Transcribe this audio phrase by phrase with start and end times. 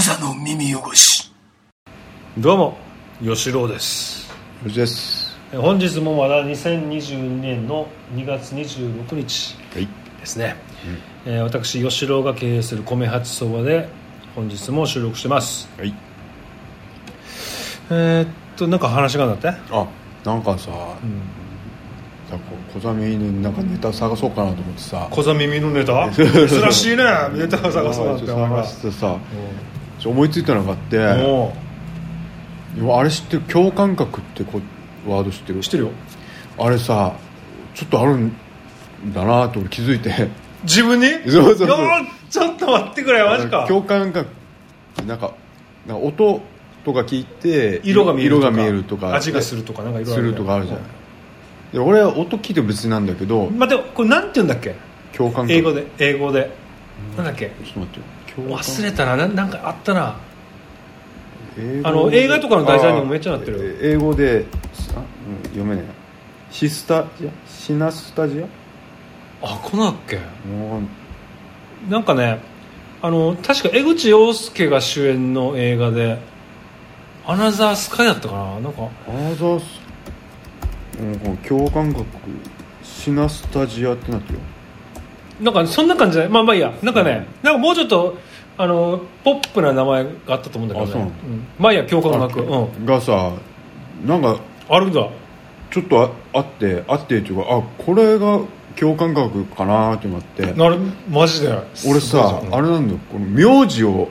[0.00, 1.30] 無座の耳汚し。
[2.38, 2.78] どうも
[3.22, 4.30] 吉郎です。
[4.64, 5.36] よしです。
[5.52, 9.86] え本日もまだ2022年の2月26日はい。
[10.18, 10.56] ですね、
[11.26, 13.90] えー私吉郎が経営する米八そばで
[14.34, 15.68] 本日も収録してます。
[15.76, 15.94] はい。
[17.90, 19.60] えーっとなんか話があるんだって？
[19.70, 19.86] あ
[20.24, 20.70] なんかさ、さ
[22.30, 22.38] こ
[22.72, 25.08] 小ザミになんかネタ探そうかなと思ってさ。
[25.10, 26.08] 小座耳のネタ？
[26.16, 27.04] 珍しいね。
[27.34, 29.18] ネタを探そうなんて探してさ
[30.08, 31.54] 思いついたのがあっても
[32.74, 33.42] でもあれ知ってる？
[33.42, 34.60] 共感覚ってこ
[35.06, 35.58] ワード知ってる？
[35.58, 35.90] う知ってるよ。
[36.58, 37.14] あれさ
[37.74, 38.32] ちょっとあるん
[39.12, 40.28] だなと俺気づいて。
[40.62, 41.06] 自分に？
[41.30, 41.68] そうそうそう。
[42.30, 43.66] ちょっと待ってくれマジか。
[43.66, 44.28] 共感覚
[45.06, 45.34] なんか
[45.86, 46.40] なんか音
[46.84, 50.84] とか聞いて色が見えるとかるとか味がするとかなんか色するとかあるじゃない
[51.72, 54.76] で俺は音聞いても別になんだけど待ってこれなんて言うんだっけ？
[55.12, 55.52] 共感覚。
[55.52, 56.50] 英語で英語で。
[57.16, 57.46] なんだっけ？
[57.46, 58.04] ちょっと待ってよ
[58.36, 60.16] 忘れたなななんかあったな。
[61.82, 64.46] あの映画とかの題材にもめっちゃなってる英語で
[64.96, 66.00] あ、うん、読めねえ。
[66.50, 68.46] シスタジアシナスタジア？
[69.42, 70.18] あこんなっけ？
[71.88, 72.38] なんかね
[73.02, 76.18] あの確か江口洋介が主演の映画で
[77.26, 78.60] 「アナザースカイ」だったかな？
[78.60, 79.80] なんかアナザース、
[80.98, 82.04] うん、共感覚
[82.82, 84.40] シナスタジアってなってるよ
[85.40, 86.32] なんかそんな感じじゃない？
[86.32, 86.72] まあまあいいや。
[86.82, 88.16] なんかね、なんかもうちょっと
[88.58, 91.12] あのポップな名前があったと思うんだけどね。
[91.24, 91.26] う。
[91.28, 91.46] ん。
[91.58, 92.40] まあいいや共感なく。
[92.40, 92.64] うん。
[92.64, 93.32] あがさ
[94.04, 94.38] なんか
[94.68, 95.08] あるんだ。
[95.70, 98.40] ちょっとああってあってっていうかあこれが
[98.76, 100.52] 共感覚かなって思って。
[100.52, 101.58] なるマジで。
[101.88, 102.98] 俺さあれなんだよ。
[103.10, 104.08] この名字を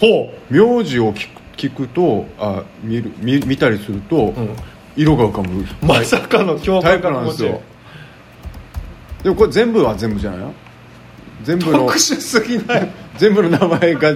[0.00, 4.56] ほ名字を聞く聞くとあ見る見見たりすると、う、うん、
[4.96, 5.64] 色が浮かぶ。
[5.86, 7.60] まさかの共感覚なんですよ
[9.24, 10.52] でもこれ全部は全部じゃないよ
[11.42, 12.92] 全部の特殊すぎない？
[13.18, 14.14] 全部の名前が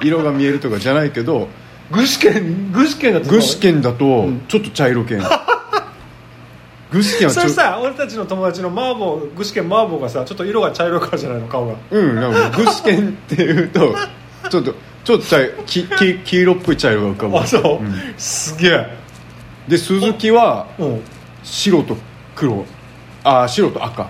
[0.00, 1.48] 色が見えるとかじゃないけど
[1.90, 2.40] 具志堅
[2.72, 5.30] 具志堅だと具志堅だとちょっと茶色系なの。
[6.90, 11.74] 具志堅はちょそれさ俺たちの友達のマーボー具志堅マーボーがさちょっと色が茶色いからじゃないの顔が。
[11.90, 13.94] うんなんか具志堅っていうと
[14.50, 14.74] ちょっと
[15.04, 17.38] ちょっと茶色きき黄色っぽい茶色が浮かぶ。
[17.38, 18.14] あそう、ん。
[18.16, 18.96] すげえ。
[19.66, 21.00] で鈴木はうん。
[21.42, 21.96] 白と
[22.34, 22.64] 黒。
[23.24, 24.06] あ白と赤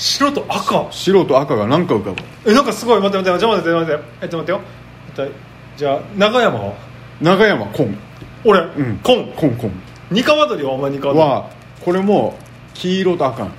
[0.00, 0.86] 白と赤。
[0.90, 2.22] 白と赤が何か浮かぶ。
[2.50, 3.00] えなんかすごい。
[3.00, 4.04] 待って待ってじゃあ待って待って。
[4.22, 4.60] えっと待ってよ。
[5.08, 5.32] えっと
[5.76, 6.74] じゃあ長山は？
[7.20, 7.98] 長山紺。
[8.44, 8.98] 俺、うん。
[9.02, 9.32] 紺。
[9.36, 9.70] 紺紺。
[10.10, 11.50] 二川鳥はお前二川鳥は
[11.84, 12.38] これも
[12.74, 13.40] 黄色と赤。
[13.40, 13.50] なの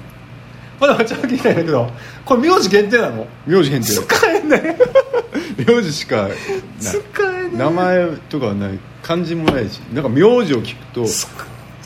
[0.79, 1.87] まだちょっと聞きたいんだけど。
[2.25, 3.27] これ名字限定なの？
[3.45, 3.87] 名字変定。
[3.93, 4.61] 使えない
[5.67, 6.31] 名字しかない。
[7.55, 8.79] 名前とかはない。
[9.03, 9.79] 漢字もないし。
[9.93, 11.05] なんか名字を聞くと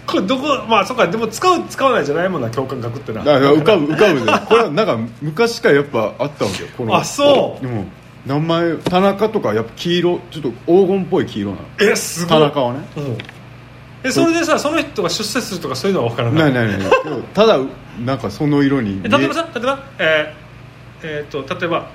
[0.06, 3.24] これどこまあそっかでも使う使わないじゃないもんな共感覚ってな。
[3.24, 4.46] だから浮かぶ浮かぶね。
[4.48, 6.96] これはなんか昔からやっぱあったわけよこの。
[6.96, 7.66] あそう。
[7.66, 7.86] でも
[8.26, 11.64] 名前田中とかやっぱ黄色ちょっと黄金っぽい黄色なの。
[11.80, 12.30] えすごい。
[12.30, 12.80] 田中はね。
[12.98, 13.18] うん。
[14.04, 16.90] えそれでさその人が出世するとかそういうのは分からないないないない。
[17.34, 17.60] ただ
[18.06, 21.90] なんかその色にえ例えばさ例えばえーえー、と例えば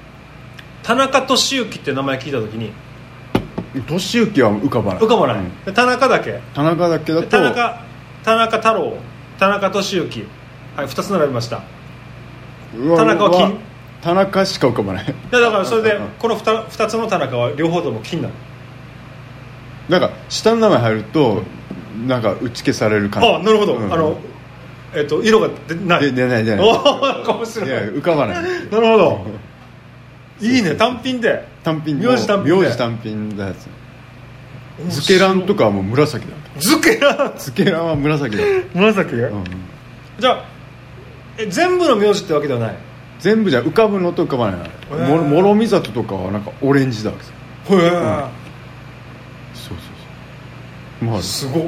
[0.82, 2.72] 田中俊之って名前聞いた時に。
[3.86, 5.02] 俊之は浮かばない。
[5.02, 5.64] 浮かばない、うん。
[5.64, 6.40] で田中だけ。
[6.54, 7.89] 田中だけだでと田中
[8.24, 8.96] 田中太郎
[9.38, 10.26] 田中俊之。
[10.76, 11.62] はい2つ並びました。
[12.96, 13.58] 田中は金？
[14.02, 15.06] 田中しか浮かばない。
[15.06, 16.08] でだからそれでうん。
[16.18, 18.34] この 2, 2つの田中は両方とも金なの。
[19.88, 21.42] なんか下の名前入ると
[22.06, 23.28] なんか打ち消される感じ。
[23.28, 23.92] あなるほど、うん。
[23.92, 24.18] あの
[24.94, 26.02] えっ、と色が出ない。
[26.02, 26.66] で出ない出ない。
[26.66, 27.68] おお面白い。
[27.68, 28.42] いや浮かばない。
[28.70, 29.26] なるほど。
[30.40, 30.74] いいね。
[30.74, 31.46] 単品で。
[31.62, 32.64] 単品名字単品で。
[32.64, 33.68] 名字単品だやつ。
[34.88, 38.42] ズケランとかはもう紫だズケラズケランは紫だ、
[38.74, 39.44] 紫、うん
[40.18, 40.44] じゃあ
[41.38, 42.76] え全部の名字ってわけではない？
[43.20, 45.06] 全部じゃ浮かぶのと浮かばないー。
[45.06, 47.32] も諸見里とかはなんかオレンジだわけです
[47.74, 47.90] へえ、
[49.54, 49.76] そうそう
[51.00, 51.08] そう。
[51.08, 51.62] まあすごっ。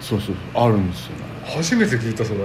[0.00, 0.64] そうそうそう。
[0.64, 1.12] あるんですよ。
[1.16, 1.24] ね
[1.56, 2.40] 初めて聞いたそれ。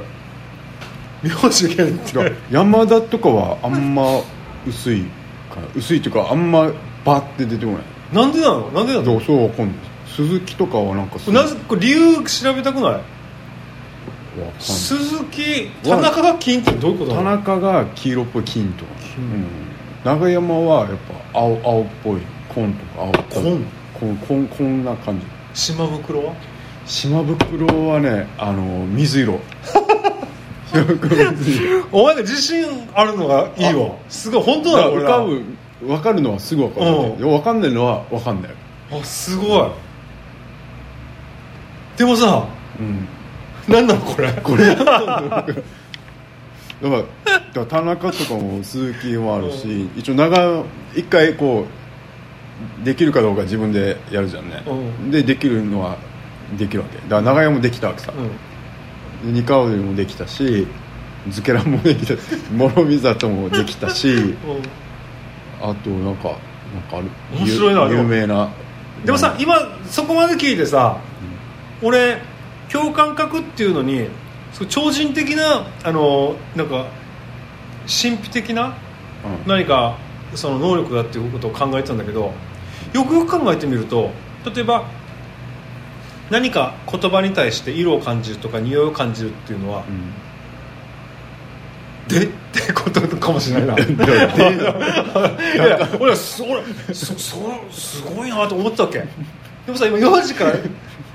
[1.24, 2.34] 名字限定。
[2.52, 4.04] 山田とかはあんま
[4.68, 5.04] 薄い
[5.54, 6.72] かな薄いっていうかあんま
[7.06, 7.81] バッて出てこない。
[8.13, 8.70] なんでなの？
[8.72, 9.06] なんでなの？
[9.06, 9.75] どうそうわかんない
[10.18, 13.02] 鈴木とかはなんかなぜこれ理由調べたくない？
[14.60, 19.24] 鈴木田中が金ってどういうこと田中が黄色っぽい金とか、金。
[19.24, 19.46] うん、
[20.04, 20.98] 長山はやっ
[21.34, 22.22] ぱ青青っぽい
[22.54, 23.44] 紺とか青っぽい。
[23.44, 23.66] 紺？
[24.00, 25.25] 紺紺こんな感じ。
[25.54, 26.34] 島袋は？
[26.88, 29.40] 島袋はねあの 水色。
[31.92, 33.96] お前が自信あるのがいいわ。
[34.10, 34.44] すごい。
[34.44, 35.20] 本当だよ浮俺から。
[35.25, 35.44] ぶ
[35.88, 37.62] 分かるのはすぐ分かるうん分かん。
[37.62, 38.52] ないのは分かんない。
[38.92, 39.70] あすごい
[41.98, 42.48] でもさ
[42.80, 43.08] うん。
[43.68, 44.32] 何なのこれ？
[44.34, 44.76] これ。
[44.76, 45.58] だか
[47.56, 50.64] ら田中とかも鈴木もあるし、一応長
[50.96, 51.66] 一回こ
[52.82, 54.76] うできるかどうか自分でやるじゃんね、う
[55.08, 55.12] ん。
[55.12, 55.98] でできるのは
[56.58, 56.98] できるわけ。
[56.98, 59.34] だから長屋もできたわけさ、うん。
[59.34, 60.68] で二カもできたし
[61.30, 62.14] ズケランもできた
[62.52, 64.38] 諸見里もできたし うん。
[65.60, 67.10] あとなんかなんかある？
[67.40, 68.50] 面白いな有有名な。
[69.04, 69.56] でもさ今
[69.90, 70.98] そこまで聞いてさ、
[71.81, 72.18] 俺
[72.71, 74.07] 共感覚っていうのに
[74.69, 76.88] 超人的なあのなんか
[77.88, 78.77] 神秘的な
[79.24, 79.47] うん。
[79.47, 79.97] 何か
[80.35, 82.33] その能力だっていうことを考えてたんだけど
[82.94, 84.12] よくよく考えてみると
[84.53, 84.85] 例えば
[86.29, 90.13] 何か言葉に対して色を感じるとか匂いを感じるっていうのはうん。
[92.07, 93.75] で ってことかもしれないな。
[93.83, 93.88] い
[95.57, 96.63] や俺はそ俺
[96.94, 97.38] そそ
[97.71, 99.00] すごいなと思ったわけ。
[99.00, 100.53] でもさ今幼児から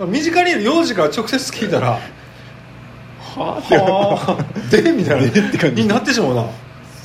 [0.00, 1.98] 身近にいる幼児から直接聞いたら
[3.36, 4.44] ははあ。
[4.70, 5.28] でみたいな。
[5.28, 5.82] でって感じ。
[5.82, 6.42] になってしまうな。
[6.42, 6.46] い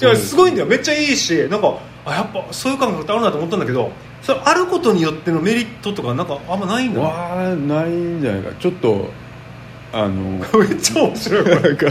[0.02, 0.68] やすごいんだよ。
[0.68, 1.76] めっちゃいいしなんか
[2.06, 3.92] あやっぱそういう感覚ってあるなと思ったんだけど
[4.22, 8.52] それあることによってのメリットとかなんかあんまないんだよわあないんじゃないか。
[8.60, 9.10] ちょっと
[9.94, 10.12] あの
[10.60, 11.46] めっちゃ面白い。
[11.46, 11.88] なんか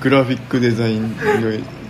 [0.00, 1.14] グラフィックデザインに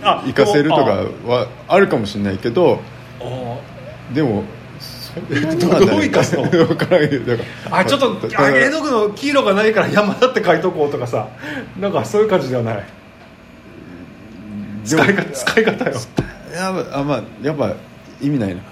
[0.03, 2.79] あ活かせるとかはあるかもしれないけど
[3.21, 4.43] あでも
[5.15, 6.43] どどう生かすの？
[6.49, 7.09] 分からん
[7.71, 11.27] あちょっと絵の具の黄色がないから山だって書いとこうとかさ。
[11.79, 12.85] なんかそういう感じではない？
[14.85, 15.97] 使い方使い方よ。
[16.53, 17.75] やばあまあやっぱ
[18.21, 18.61] 意味ないな。
[18.61, 18.65] 意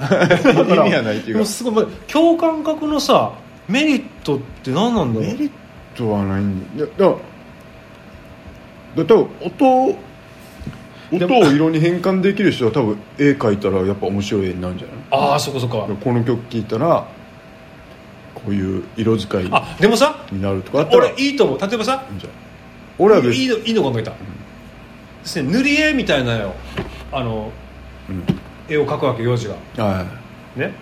[0.80, 1.45] 味はないっていうか。
[1.45, 3.33] すごいまあ共感覚のさ
[3.68, 5.30] メリットって何なんだろう？
[5.30, 5.51] メリッ
[5.95, 7.15] トはないんだだだ
[8.95, 9.97] だ多分音
[11.12, 14.97] 音を色に変換できる人は多分絵描いたらやっぱ面白い絵になるんじゃない？
[15.11, 17.07] ああそこそここの曲聴いたら
[18.35, 21.59] こういう色使いにあでもさなるとかあったらい俺いいと思う。
[21.59, 22.06] 例えばさ
[22.97, 24.17] 俺はいいのいいの考えた、で
[25.23, 26.53] すね塗り絵みたいなよ
[27.11, 27.51] あの
[28.09, 28.23] うん。
[28.69, 29.56] 絵を描くわけ幼児が。
[29.83, 30.06] は
[30.56, 30.73] ね？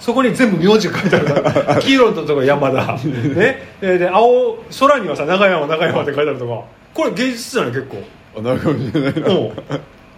[0.00, 1.76] そこに全部名字が書いてあるから。
[1.80, 2.96] 黄色のところ山田。
[3.04, 3.62] ね？
[3.80, 6.62] でで青空にはさ長山長山って書いてあるとか。
[6.92, 7.72] これ芸術じゃない？
[7.72, 7.96] 結構。
[7.98, 8.00] い
[8.38, 9.28] あなるかもしれないな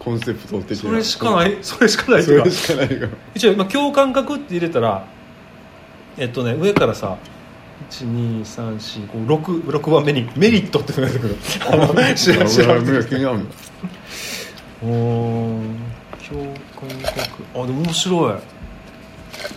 [0.06, 0.76] コンセプト的な。
[0.76, 2.34] それしかないそれしかないしか
[2.76, 2.88] ない
[3.34, 5.04] 一応今共感覚って入れたら
[6.16, 7.16] えっとね上からさ
[7.90, 11.34] 1234566番目にメリットって出てくる
[11.68, 12.82] あの知ら知らる。
[14.80, 15.60] おー
[16.28, 17.42] 共感覚。
[17.54, 18.34] あでも面白い。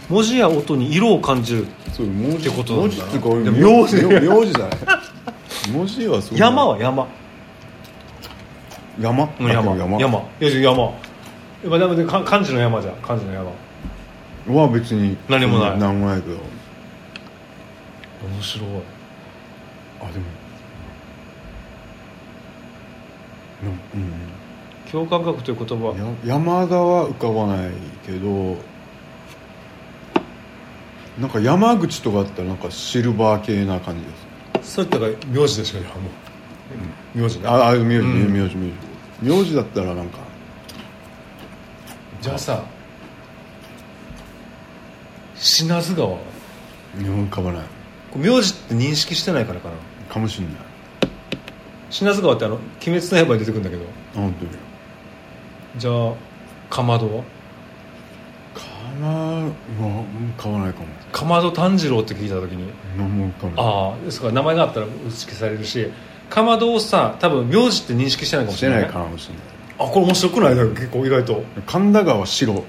[0.10, 1.68] 文字や音に色を感じる。
[1.94, 3.12] そう文字ってことなんだ文
[3.88, 4.04] 字って名字。
[4.04, 4.72] 名名字じゃない？
[5.72, 7.08] 文字はそう山は山
[9.00, 9.30] 山？
[9.40, 9.76] うん山。
[9.76, 10.00] 山。
[10.00, 10.20] 山。
[10.40, 10.94] いや山。
[11.66, 12.96] まあでもねか漢字の山じゃん。
[12.96, 13.52] 漢字の山。
[14.48, 15.80] は別に何もない。
[15.80, 16.36] 何もないけど。
[16.36, 16.42] 面
[18.42, 18.70] 白い。
[20.02, 20.26] あでも。
[23.64, 23.66] う
[23.98, 24.12] んうん。
[24.92, 25.96] 共感覚という言葉。
[25.98, 27.72] や山田は浮かばない
[28.06, 28.58] けど
[31.20, 34.08] なんか山口とかあったらなんかシルバー系な感じで
[34.64, 34.74] す。
[34.76, 35.86] それってだから名字でしょも
[37.16, 37.48] う名字ね。
[37.48, 38.34] ああ名字名字うん。
[38.34, 38.89] 名字名字
[39.22, 40.20] 名字だったらなんか。
[42.22, 42.64] じゃあさ
[45.36, 46.10] 品津川。
[46.10, 46.18] は
[46.96, 47.64] 浮かばない。
[48.16, 49.76] 名字って認識してないからかな。
[50.14, 50.54] かもしんない。
[51.90, 52.56] 品津川ってあの
[52.86, 53.84] 「鬼滅の刃」に出てくるんだけど。
[54.16, 54.52] あ本当に。
[55.78, 56.14] じゃあ
[56.70, 57.24] かまどは？
[58.56, 58.66] か
[59.00, 60.88] なは浮かばないかも。
[61.12, 62.72] かまど炭治郎って聞いた時に。
[62.98, 63.74] 何も浮かばない。
[63.74, 65.92] ああですから名前があったら打ち消されるし
[66.30, 69.44] かまどをさ多分名字って認識してないかもしてないないかもしれない
[69.80, 70.56] あこれ面白くない？
[70.56, 71.44] だから結構意外と。
[71.66, 72.64] 神田川白。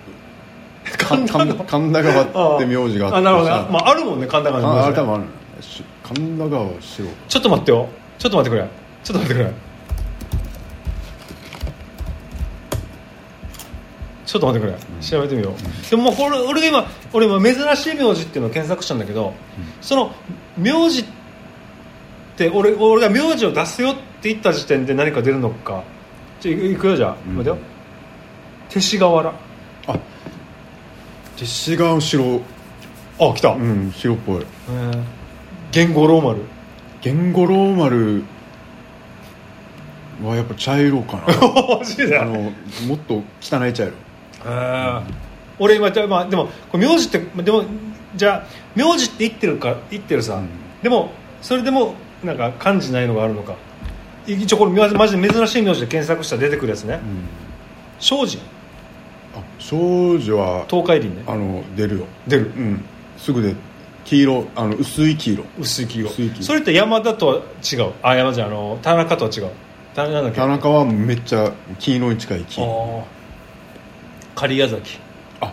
[0.99, 1.47] 神田川？
[1.47, 3.57] 神神田川って名字があってあなるほどね。
[3.57, 5.25] さまあ、あるもんね神田川の名字ああれ多分ある。
[6.05, 7.09] 神田川白。
[7.29, 7.89] ちょっと待ってよ。
[8.19, 8.69] ちょっと待ってくれ。
[9.03, 9.53] ちょっと待ってくれ。
[14.27, 19.35] ちょっと待ってくれ、調べてみよう、でももうこれ俺が今俺今珍しい名字っていうのを検索したんだけど、
[19.81, 20.13] その
[20.57, 21.05] 名字
[22.41, 25.85] って俺俺が名字を出すよって言った時点で何か出るのか。
[26.41, 27.37] じゃあいくよじゃあ、うん。
[27.37, 27.59] 待てよ。
[28.71, 29.35] 勅使河原
[29.89, 29.99] あ
[31.37, 32.41] 勅使川白
[33.19, 34.47] あ来た、うん白っぽい。
[34.71, 35.03] えー。
[35.73, 36.41] 言語ローマル。
[37.03, 38.25] 源五郎丸
[40.23, 41.23] はやっぱ茶色かな。
[42.21, 42.53] あの
[42.87, 43.93] もっと汚い茶色。
[44.45, 45.13] あー。
[45.59, 47.65] 俺今じゃあまあでも名字ってでも
[48.17, 50.49] じゃあ名字って言ってるか言ってるさ、うん。
[50.83, 53.55] でもそれでもなんか感じないのがあるのか。
[54.27, 56.95] 一応これマジで珍しい名字で検索したら出てくるやつね。
[56.95, 57.01] うん。
[57.99, 58.39] 庄司。
[59.35, 61.25] あ少女は東海林ね。
[61.27, 62.07] あの出るよ。
[62.29, 62.53] 出る。
[62.57, 62.85] うん。
[63.17, 63.55] すぐで
[64.05, 65.45] 黄色あの薄い黄色。
[65.59, 66.43] 薄い黄色。
[66.43, 67.93] それって山田とは違う？
[68.03, 69.51] あ山じゃんあの田中とは違う。
[69.95, 70.39] 田中なんだっけ？
[70.39, 72.63] 田中はめっちゃ黄色に近い黄。
[72.63, 73.05] ああ
[74.35, 74.99] 狩矢崎。
[75.41, 75.47] あ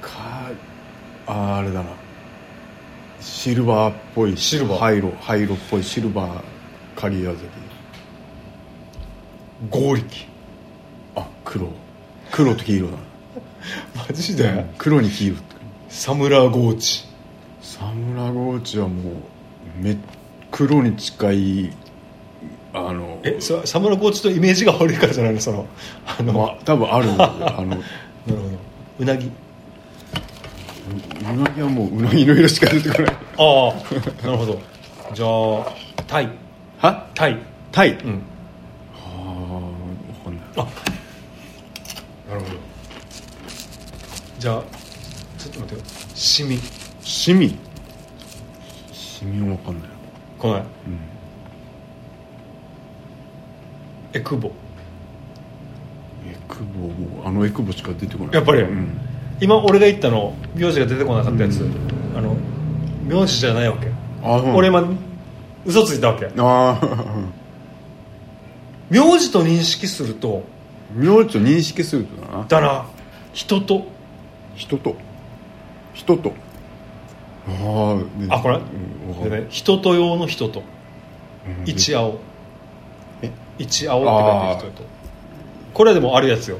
[0.00, 0.50] か
[1.26, 1.90] ああれだな
[3.22, 4.78] シルバーっぽいシルバー。
[4.78, 6.42] 灰色灰色っぽいシルバー
[6.96, 7.38] 刈谷崎
[9.70, 10.26] 剛力。
[11.14, 11.68] あ黒。
[12.32, 12.94] 黒と黄色だ。
[14.08, 15.36] マジな黒に黄色。
[15.36, 15.44] って
[15.88, 17.04] サムラゴーチ。
[17.60, 19.14] サムラゴーチはもう
[19.80, 19.96] め
[20.50, 21.72] 黒に近い
[22.74, 25.40] あのえそサムラゴーチとイメージが悪いからじゃないの？
[25.40, 25.66] その
[26.04, 27.80] あの、まあ多分あるあの なる
[28.26, 28.40] ほど。
[28.98, 29.30] うなぎ
[30.92, 33.12] うなぎはもううなぎの色しか出てこない。
[33.12, 33.72] あ
[34.24, 34.60] あなるほど。
[35.14, 35.72] じゃあ
[36.06, 36.28] タイ。
[36.78, 37.08] は？
[37.14, 37.38] タイ。
[37.70, 38.22] タイ、うん。
[38.94, 39.30] ああ
[40.24, 40.44] 分かんない。
[40.56, 40.58] あ
[42.28, 42.52] なるほど。
[44.38, 44.62] じゃあ
[45.38, 45.86] ちょっと待ってよ。
[46.14, 46.58] シミ。
[47.02, 47.58] シミ？
[48.92, 49.88] シミは分かんない。
[50.38, 50.60] こない。
[50.60, 50.66] うん。
[54.14, 54.48] エクボ。
[56.26, 56.90] エクボ？
[57.26, 58.34] あのエクボしか出てこない。
[58.34, 58.62] やっぱり。
[58.62, 58.98] うん
[59.42, 61.68] 今俺が言ったの名字が出てこなかったやつ、
[62.16, 62.36] あの
[63.04, 63.88] 名字じゃないわけ、
[64.22, 64.54] あうん。
[64.54, 64.88] 俺今
[65.66, 66.26] 嘘ついたわけ。
[66.26, 66.78] ああ
[68.88, 70.44] 名字と認識すると
[70.94, 72.44] 名字と認識するとだな。
[72.46, 72.84] だな。
[73.32, 73.84] 人と。
[74.54, 74.94] 人と。
[75.94, 76.32] 人と。
[77.48, 78.04] ああ、ね。
[78.28, 78.60] あこれ？
[79.24, 80.62] うんね人と用の人と。
[81.58, 81.64] うん。
[81.68, 82.18] 一青。
[83.22, 83.30] え？
[83.58, 84.88] 一青って書いてる人と。
[85.74, 86.58] これでもあるやつよ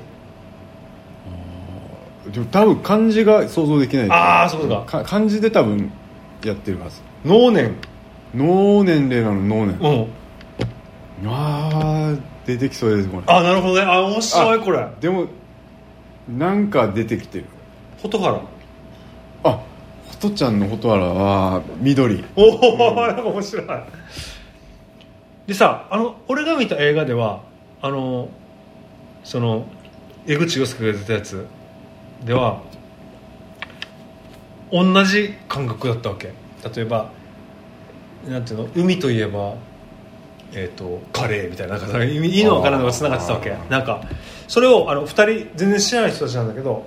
[2.32, 4.84] でも多分漢字が想像できないあーそうか。
[4.86, 5.92] か漢字で多分
[6.42, 7.00] やってるはず。
[7.24, 7.74] 能年。
[8.34, 9.78] 脳年齢なの脳年。
[9.78, 11.28] うん。
[11.28, 13.22] ああ出てきそうですこれ。
[13.26, 13.82] あなるほどね。
[13.82, 14.86] あ面白いこれ。
[15.00, 15.26] でも
[16.28, 17.44] なんか出てきてる。
[18.02, 18.40] 蛍原。
[19.44, 19.62] あホ
[20.18, 22.24] トちゃんの蛍原は緑。
[22.34, 23.66] おお、なんか面白い。
[25.46, 27.42] でさあの俺が見た映画では
[27.82, 28.28] あの
[29.24, 29.66] その
[30.26, 31.46] 江口洋介が出たやつ
[32.24, 32.62] では
[34.70, 36.32] 同じ感覚だったわけ。
[36.74, 37.10] 例えば
[38.28, 38.68] なんていうの？
[38.74, 39.54] 海といえば
[40.54, 43.56] えー、とカレーみたいななんかいいのわからんのがつながってたわけ。
[43.70, 44.02] なんか
[44.48, 46.84] それをあの2人全然知らない人たちなんだけど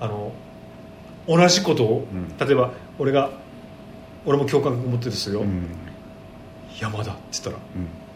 [0.00, 0.32] あの
[1.26, 2.36] 同じことを、ん。
[2.38, 3.30] 例えば俺が
[4.26, 5.66] 俺も共感覚持ってるんですよ、うん。
[6.78, 8.09] 山田って言ったらうん「あうん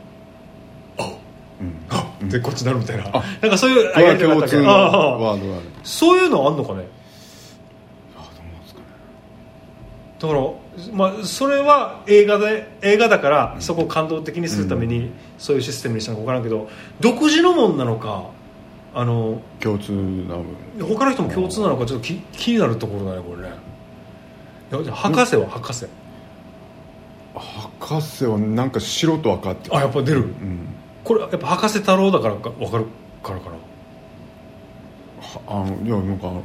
[1.91, 3.05] あでこっちなるみたいな。
[3.13, 4.01] あなんかそういうああ。
[5.19, 5.67] ワードがある。
[5.83, 6.87] そういうのあんのかね？
[8.17, 8.87] あどうなんですかね。
[10.19, 10.41] だから、
[10.93, 16.69] まあ、それは映画で映画だからそこを感動的にするためにそういうシステムにしたのか分からんけど
[17.01, 18.31] 独自のもんなのか
[18.95, 20.45] あの共通な部
[20.79, 20.97] 分。
[20.97, 23.55] 他の人も共通なのかちょっと気気になるところだねこれね。
[24.73, 25.87] いやじゃあ博士は博士。
[27.35, 29.77] 博士はなんか白と赤って。
[29.77, 30.21] あやっぱ出る。
[30.21, 30.69] うん
[31.05, 32.87] これやっぱ博士太郎だからか分かる
[33.23, 33.57] からかな？
[35.21, 36.43] はあのいやなんかあの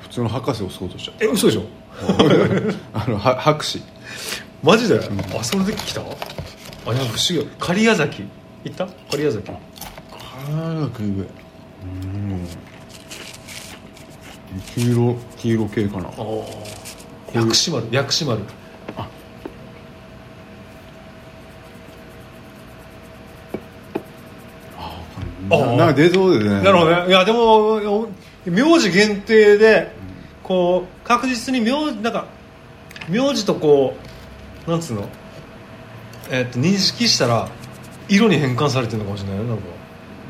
[0.00, 1.62] 普通の博士を想像しちゃっえ嘘でしょ？
[2.06, 2.14] た
[3.04, 3.82] あのは博士。
[4.62, 6.00] マジで、あそれで来た？
[6.00, 6.14] あいや
[7.04, 7.36] 不思議。
[7.36, 8.24] よ狩矢崎。
[8.64, 8.86] 行った？
[9.10, 9.50] 狩矢崎。
[9.50, 11.08] 早く上。
[11.08, 12.46] うん。
[14.74, 16.08] 黄色黄色系かな。
[16.08, 16.14] ああ
[17.32, 18.40] 薬師丸薬師丸
[25.58, 26.62] ななんか出そうでね。
[26.62, 27.08] なるほどね。
[27.08, 28.08] いやでも
[28.46, 29.90] 名字限定で
[30.42, 32.26] こう確実に名字なんか
[33.08, 33.94] 名字とこ
[34.66, 35.08] うなんつうの？
[36.30, 37.48] えっと認識したら
[38.08, 39.62] 色に変換されてるのかもしれないよなんか。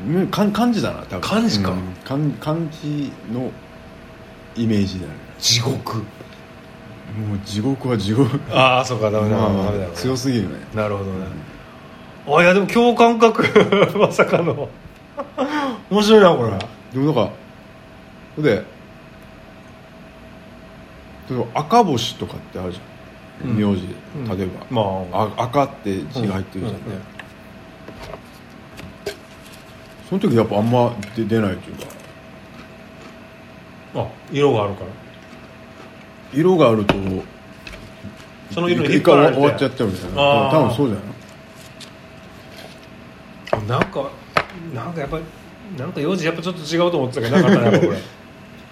[0.05, 1.21] うん漢漢字だな多分。
[1.21, 1.71] 漢字か。
[1.71, 1.79] うん。
[2.03, 3.51] 漢漢字の
[4.55, 5.13] イメージだね。
[5.39, 5.97] 地獄。
[5.99, 8.39] もう地獄は地獄。
[8.51, 9.87] ああそうかダメだまあダメだ。
[9.91, 10.55] 強すぎるね。
[10.73, 11.25] なるほどね。
[12.27, 13.43] あいやでも共感覚。
[13.97, 14.67] まさかの
[15.89, 16.49] 面白いなこれ。
[16.93, 17.31] でもなんか
[18.37, 18.65] で
[21.29, 23.57] 例えば赤星とかってあるじゃん、うん。
[23.57, 24.37] 名字でうん。
[24.37, 25.23] 例えば、まあ。
[25.37, 27.01] あ赤って字が入ってるじゃん、うんうん
[30.09, 31.85] その時やっぱあんま出出ないというか。
[33.95, 34.87] あ色があるから。
[36.33, 36.93] 色があると
[38.51, 39.35] その色に引っ張られて。
[39.35, 40.15] 終わっちゃっちゃうみたいな。
[40.51, 40.97] 多分そうじゃ
[43.57, 43.67] ない？
[43.67, 44.11] なんか
[44.73, 45.23] なんかやっぱり
[45.77, 47.93] なんか用事やっぱちょっと違うと思ってたけどなかったねやっぱこ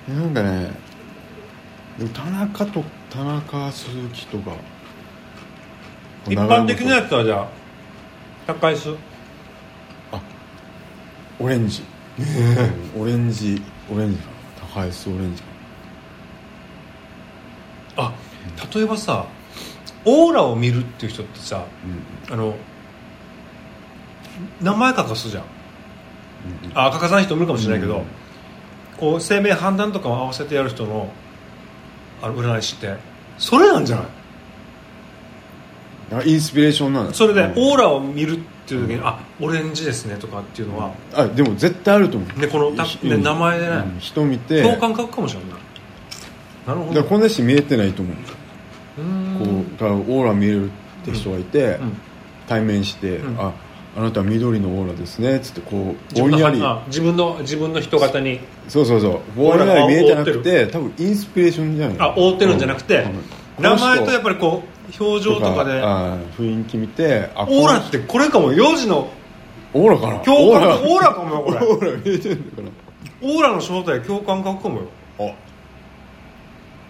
[0.07, 0.15] れ。
[0.15, 0.71] なんかね
[1.97, 4.51] でも田中と田中鈴木とか
[6.27, 7.47] 一般的なやつはじゃあ
[8.47, 8.89] 高いっす
[11.39, 11.83] オレンジ。
[12.97, 13.61] オレンジ
[13.91, 14.67] オレンジかな。
[14.67, 15.47] 高いスオレンジか
[17.97, 18.13] あ
[18.73, 19.25] 例えばさ
[20.05, 21.65] オーラを見るっていう人ってさ
[22.27, 22.55] なあの
[24.61, 25.43] 名前書かすじゃん、
[26.73, 28.03] あ書かさない人もいるかもしれないけど、うん。
[28.97, 31.11] こう生命判断とかも合わせてやる人の
[32.21, 32.95] あの占い師って
[33.37, 34.05] それなんじゃない？
[36.13, 37.13] あインスピレーションなんだ。
[37.13, 37.51] それでうん。
[37.51, 42.39] オーラを見るっていう時に、あオレンジですねとかっていうのは、あでも絶対あると思う。
[42.39, 43.99] ねこのたひね名前でねうん。
[43.99, 44.61] 人見て。
[44.61, 45.49] 共感覚かもしれない。
[46.67, 47.03] なるほど。
[47.03, 48.15] こんな人見えてないと思う。
[48.15, 50.71] こうだからオーラ見えるっ
[51.05, 51.97] て人がいて、うん。
[52.47, 53.39] 対面して、うん。
[53.39, 53.53] あ
[53.97, 56.61] あなたは緑のオーラですねっつってこうぼんやり。
[56.63, 58.39] あ自分の自分の人型に。
[58.67, 59.19] そうそうそう。
[59.37, 63.03] ぼんやり見えてなくて多分インスピレーションじゃないあ覆ってるんじゃなくて、
[63.57, 63.63] うん。
[63.63, 64.63] 名前とやっぱぱりこ
[64.99, 65.81] う表情とかで。
[65.81, 68.95] あ雰囲気見てあオーラこってこれかも幼児の。
[68.95, 69.09] の
[69.73, 70.19] オーラかな？
[70.19, 71.57] 共感覚オオーラかもよこれ。
[71.57, 72.77] オーラ見えてるのか
[73.21, 74.81] オーラの正体共感覚かもよ
[75.19, 75.35] なあ。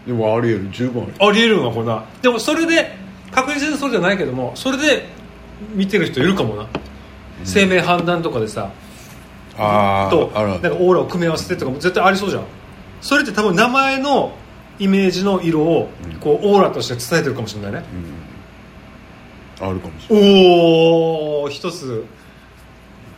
[0.06, 0.70] でもありえる。
[0.72, 2.06] 十分ありえるのかこんな。
[2.22, 2.96] でもそれで
[3.32, 5.06] 確実にそうじゃないけどもそれで
[5.76, 6.68] 見てる人いるかもな、
[7.44, 8.72] 生命判断とかでさ
[9.58, 12.44] あとなんかオーラを組み合わせてとかも絶対ありそうじゃん。
[13.02, 14.34] それって多分名前の
[14.80, 17.84] イメージの色をこうオーラとして伝えてるかもしれないね、
[19.60, 20.46] あるかもしれない。
[21.44, 22.06] おお一つ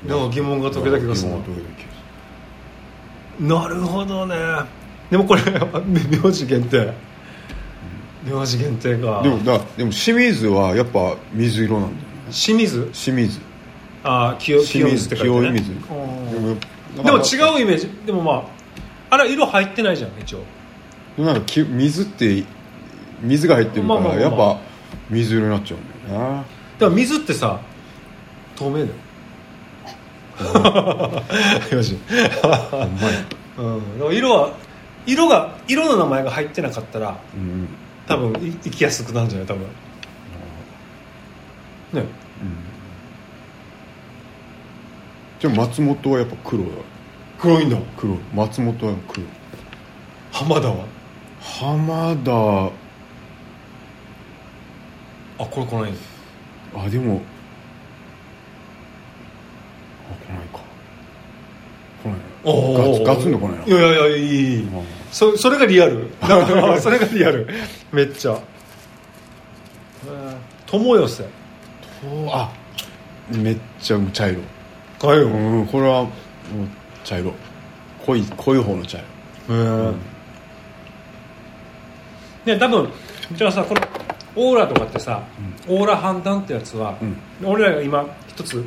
[0.05, 1.31] の疑問が解けた気がする
[3.39, 3.67] な。
[3.67, 3.81] る。
[3.81, 4.35] ほどね。
[5.09, 5.41] でもこれ
[6.21, 6.93] 名字限定。
[8.25, 12.03] 名字限定かるでもだでも清水はやっぱ水色なんだよね。
[12.31, 12.89] 清水？
[12.93, 13.41] 清水
[14.03, 15.61] あ清清水って書いてね。
[15.61, 17.89] ででも違うイメージ。
[18.05, 18.43] でもまあ
[19.15, 20.39] あれは色入ってないじゃん一応。
[21.17, 22.43] うなんかき水って
[23.21, 24.59] 水が入ってるから、まあまあまあやっぱ
[25.09, 26.37] 水色になっちゃうんだよな。
[26.37, 26.45] だか
[26.79, 27.61] ら水ってさ
[28.55, 28.87] 透明だよ。
[31.71, 31.97] よし、
[32.71, 33.25] ほんまや。
[33.57, 34.53] うん、だから色は
[35.05, 37.67] 色が色の名前が入ってなかったらうん。
[38.05, 39.61] 多分い生きやすくなるんじゃない多分。
[41.93, 42.05] ね
[45.43, 46.69] じゃあ松本はやっぱ黒だ。
[47.37, 48.15] 黒いんだ黒。
[48.33, 49.27] 松本は黒。
[50.31, 50.85] 浜田は？
[51.41, 52.31] 浜田。
[55.43, 55.93] あこれ来ない
[56.73, 57.21] あでも。
[60.09, 60.61] あ来ないか。
[62.03, 62.17] 来ない。
[62.45, 64.67] おガツガツンと来ないないやいやいやいい
[65.11, 66.07] そそれがリアル。
[66.79, 67.49] それがリアル。
[67.91, 68.39] めっちゃ。
[70.67, 71.25] 友寄せ。
[72.29, 72.49] あ
[73.29, 74.39] めっちゃ茶色
[75.07, 75.27] かよ。
[75.27, 76.11] うんこれはもう
[77.03, 77.33] 茶色。
[78.05, 79.55] 濃い濃い方の茶色。
[79.55, 79.95] うん。
[82.45, 82.89] ね多分
[83.33, 83.81] じゃあさこの
[84.35, 85.21] オーラとかってさ、
[85.67, 86.97] オーラ判断ってやつは、
[87.43, 88.65] 俺らが今一つ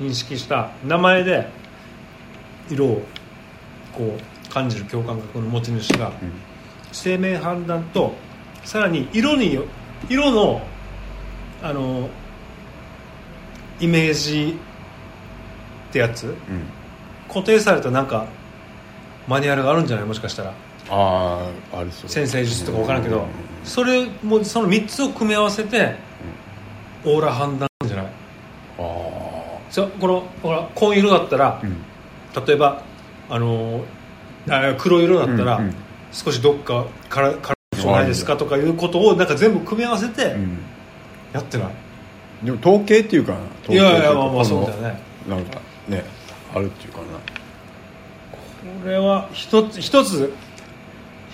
[0.00, 1.46] 認識した名前で
[2.70, 3.02] 色を
[3.92, 6.12] こう感じる共感覚の持ち主が、
[6.92, 8.14] 生命判断と
[8.64, 9.64] さらに色によ
[10.08, 10.62] 色の
[11.62, 12.08] あの
[13.80, 14.58] イメージ
[16.04, 16.26] ってやつ？
[16.26, 16.34] うん。
[17.28, 18.26] 固定されたなんか
[19.26, 20.06] マニュアルがあるんじゃない？
[20.06, 20.50] もしかしたら。
[20.88, 22.10] ああありそう。
[22.10, 23.18] 先生術とか分からんけど。
[23.18, 23.24] うん
[23.64, 25.96] それもその3つを組み合わせて
[27.04, 28.06] オーラ判断じゃない？
[28.78, 32.46] あそうこのほら紺色だったらあうん。
[32.46, 32.82] 例えば
[33.28, 33.84] あの
[34.48, 35.74] あ黒色だったら、うんうん。
[36.12, 40.58] 少しどっかからからじゃないですかとかいうことをなんか全部組み合わせてうん。
[41.32, 41.68] やってない、
[42.44, 45.00] でも統計っていうかな統計いやいやまあまあそうだよね。
[45.28, 46.04] なんかね
[46.54, 47.04] あるっていうかな。
[48.82, 50.32] これは一つ一つ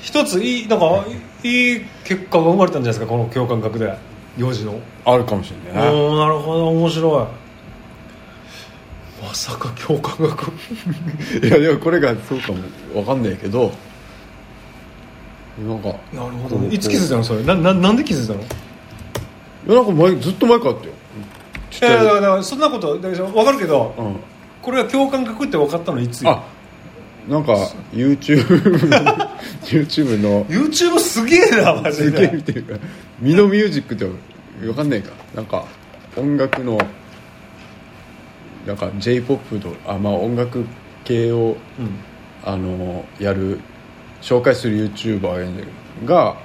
[0.03, 1.05] 一ついいなんか
[1.45, 3.97] いい結果が生まれたんじゃないですかこの共感覚で。
[4.39, 4.81] 幼児の。
[5.05, 5.93] あるかもしれないな。
[5.93, 7.27] おーなるほど面白い。
[9.23, 10.53] まさか共感覚。
[11.47, 12.59] いやでもこれがそうかも
[12.95, 13.71] わかんないけど。
[15.59, 15.89] なんか。
[16.13, 16.67] なるほど。
[16.71, 17.45] いつ気づいたのそれ？
[17.45, 18.41] なななんで気づいたの？
[18.41, 18.45] い
[19.69, 20.93] やなんか前ずっと前からあったよ。
[21.93, 22.07] いやい。
[22.07, 23.95] やだからそんなこと分かるけど。
[23.99, 24.17] うん
[24.63, 26.43] これが共感覚って分かったのいつあ
[27.29, 27.53] なんか
[27.93, 28.43] YouTube
[29.63, 30.45] YouTube の。
[30.47, 32.79] YouTube すげえなマジすげえ見でてるから。
[33.21, 34.05] ミノミュージックって
[34.67, 35.13] わかんないか。
[35.35, 35.65] なんか
[36.17, 36.79] 音楽の
[38.67, 40.65] なんか j p o p とあまあ音楽
[41.05, 41.91] 系をうん。
[42.45, 43.61] あのやる
[44.21, 45.65] 紹介する YouTuber
[46.05, 46.37] が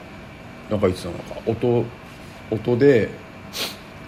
[0.70, 1.42] なんか言ってたのか。
[1.48, 1.86] 音
[2.52, 3.10] 音で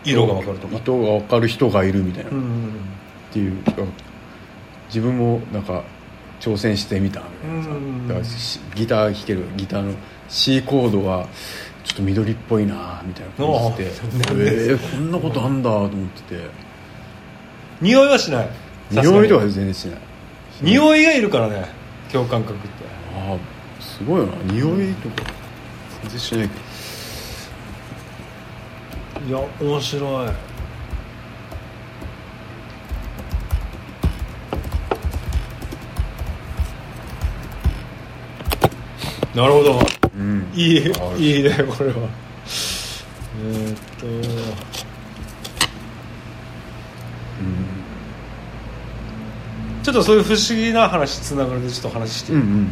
[0.04, 0.76] 色が分かるとか。
[0.76, 2.98] 音が分かる人がいるみたいな、っうんうん
[3.31, 3.57] ていう
[4.87, 5.83] 自分もなんか
[6.39, 9.93] 挑戦してみたみたいなだからしギター弾けるギターの
[10.29, 11.27] C コードが
[11.83, 13.91] ちょっと緑っぽいなみたいな感じで。
[14.71, 16.49] えー、こんなことあんだと思ってて。
[17.81, 18.49] 匂いはしない？
[18.91, 19.99] 匂いとか全然しない。
[20.61, 21.65] 匂いがいるからね
[22.11, 22.67] 共感覚って。
[23.15, 23.37] ああ
[23.81, 24.35] すごいよな。
[24.53, 25.31] 匂いとか。
[26.03, 26.53] 全然しないけ
[29.21, 29.27] ど。
[29.27, 30.29] いや面白い
[39.35, 39.79] なるほど。
[40.17, 40.47] うん。
[40.55, 41.39] いいあい。
[41.39, 41.95] いねこれは。
[43.41, 44.05] えーっと。
[49.81, 52.69] ちょっとそういう不思議な話つながるでちょっと話して、うんうんうん。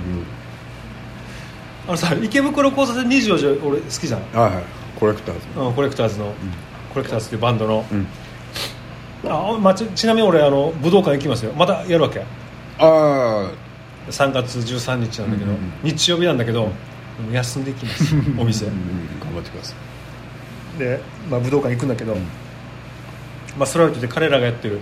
[1.88, 4.64] あのさ池袋交差点24時俺好きじゃん、はいはい。
[5.00, 5.60] コレクターズ。
[5.60, 6.34] うん、コレクターズの、
[6.94, 8.08] コレクターズっていうバンドの、うん。
[9.26, 11.54] あまあ、ちちなみに俺あの武道館行きますよ。
[11.54, 12.24] またやるわけ？
[12.80, 13.52] あ
[14.10, 15.72] 3月13日なんだけど、うんうんうん。
[15.84, 16.72] 日曜日なんだけど、
[17.32, 18.16] 休んでいきます。
[18.38, 18.66] お店。
[18.66, 18.74] 頑
[19.34, 19.74] 張ってくださ
[20.76, 20.80] い。
[20.80, 22.16] で、まあ、武道館行くんだけど、
[23.58, 24.80] まあ、それはとで彼らがやってる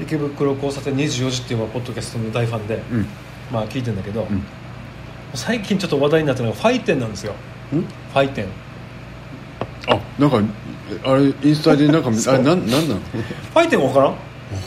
[0.00, 3.06] 池袋交差点24時っていうまあポッドキャストの大ファンで、うん。
[3.52, 4.42] まあ聞いてんだけど、ん。
[5.34, 7.32] 最近ちょっと話題になったのがファイテンなんですよ。
[7.72, 7.80] ん。
[7.82, 8.46] ファイテン。
[9.86, 10.38] あなんか
[11.04, 13.00] あれインスタでなんか あれなんなんなの？
[13.52, 14.08] ファイテン分からん？
[14.08, 14.14] わ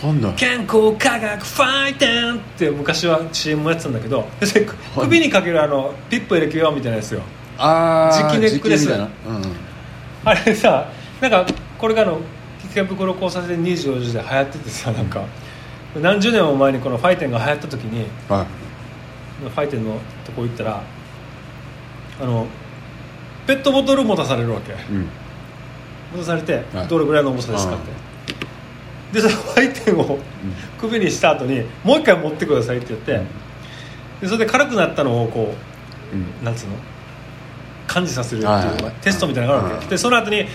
[0.02, 0.34] かんない。
[0.34, 4.28] 健康科学ファイテンって昔は CM もやってたんだけど
[4.96, 7.22] 首にかけるあのピップエレキュアみたいなやつよ。
[7.58, 8.86] あ磁気ネックレス。
[8.86, 9.10] みたいな。
[9.28, 9.44] うんうん。
[10.26, 10.88] あれさ
[11.22, 11.46] なんか
[11.78, 12.20] これがあの
[12.72, 15.22] 池袋交差点24時で流行っててさなんか。
[15.96, 19.50] 何十年も前にこのファイテンが流行った時にはい。
[19.50, 20.82] ファイテンのとこ行ったら
[22.22, 22.46] あの
[23.46, 24.74] ペットボトル持たされるわけ。
[24.74, 25.10] うん。
[26.14, 26.88] 持たされて、はい。
[26.88, 28.07] どれぐらいの重さですかって
[29.14, 30.20] でそのファイテンを
[30.80, 33.22] 首にした後にもう一回持ってくださいって言って、
[34.22, 35.54] でそれで軽くなったのをこ
[36.42, 36.74] うなんつうの？
[37.88, 38.48] 感じさせるって
[38.84, 40.46] いう、テストみたいなのがあるわけ、はいでその後に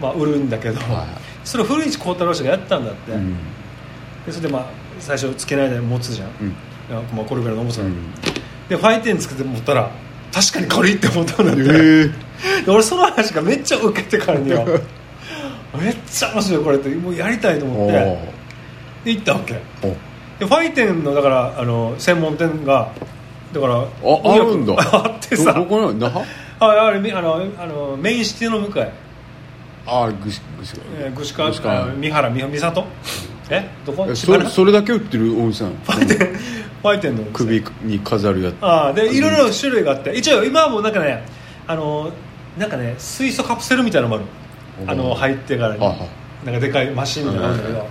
[0.00, 1.06] まあ売るんだけど、はい
[1.44, 3.34] それを古市幸太郎氏がやったんだって、うん。
[4.26, 4.66] でそれでまあ
[4.98, 6.28] 最初つけないで持つじゃん、
[7.14, 7.94] まあ、これぐらいの重さ、うん。
[8.68, 9.90] でファイテンつけて持ったら
[10.32, 12.12] 確かに軽いって思ったんだって、えー。
[12.66, 14.66] で俺その話がめっちゃ受けてからによ
[15.78, 17.92] めっちゃ面白いこれってもうやりたいと思って。
[19.04, 19.54] で行ったわけ。
[20.38, 22.92] でファイテンのだからあの専門店が
[23.52, 23.84] だからあ
[24.24, 24.74] あるんだ。
[24.78, 25.52] あってさ。
[25.52, 26.24] どどこなの那覇？
[26.60, 28.92] あ あれみあのあのメインシティの向かい、
[29.86, 32.84] ああぐしぐしえー、具志川具志川あ三原三三里
[33.50, 33.68] え？
[33.86, 34.06] どこ？
[34.08, 35.76] え千葉なそそれだけ売ってるお店なの？
[35.76, 38.54] ファイテンファイテンの首に飾るやつ。
[38.60, 40.12] ああでいろいろ種類があって。
[40.12, 41.24] 一応今はもうなんかね
[41.66, 42.10] あの
[42.58, 44.24] なんかね水素カプセルみたいなのもある
[44.86, 45.80] あの入ってからに。
[46.44, 47.86] なんかでかいマシンみたいなのあるんだけど、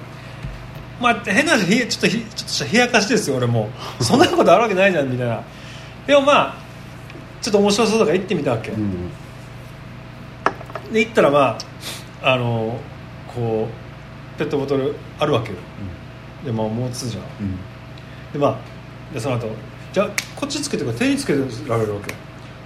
[0.99, 3.69] まあ変な話ひちょっとひちょっとした冷やかしてですよ俺も。
[4.02, 5.41] そんなことあるわけないじゃんみたいな。
[6.08, 6.56] でもまあ
[7.41, 9.10] ちょっと面白そうだから行ってみたわけ、うん
[10.91, 11.58] で行ったらま
[12.23, 12.80] ああの
[13.28, 13.67] こ
[14.36, 15.58] うペットボトルあるわけよ、
[16.43, 17.23] でまあ持つじゃん。
[17.23, 17.58] うん。
[18.34, 19.47] でまあでその後
[19.93, 22.15] じゃあこっちつけてくれ手につけられるわけ。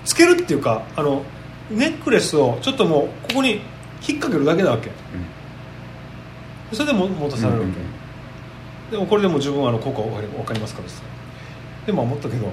[0.05, 1.23] つけるっていうかあの
[1.69, 3.61] ネックレスをちょっともうここに
[4.07, 4.89] 引っ掛けるだけなわけ。
[6.71, 7.73] それでも持たされるわけ、
[8.91, 10.89] でもこれでも十分あの効果わかりわかりますから。
[10.89, 11.01] さ
[11.85, 12.51] でも思ったけど、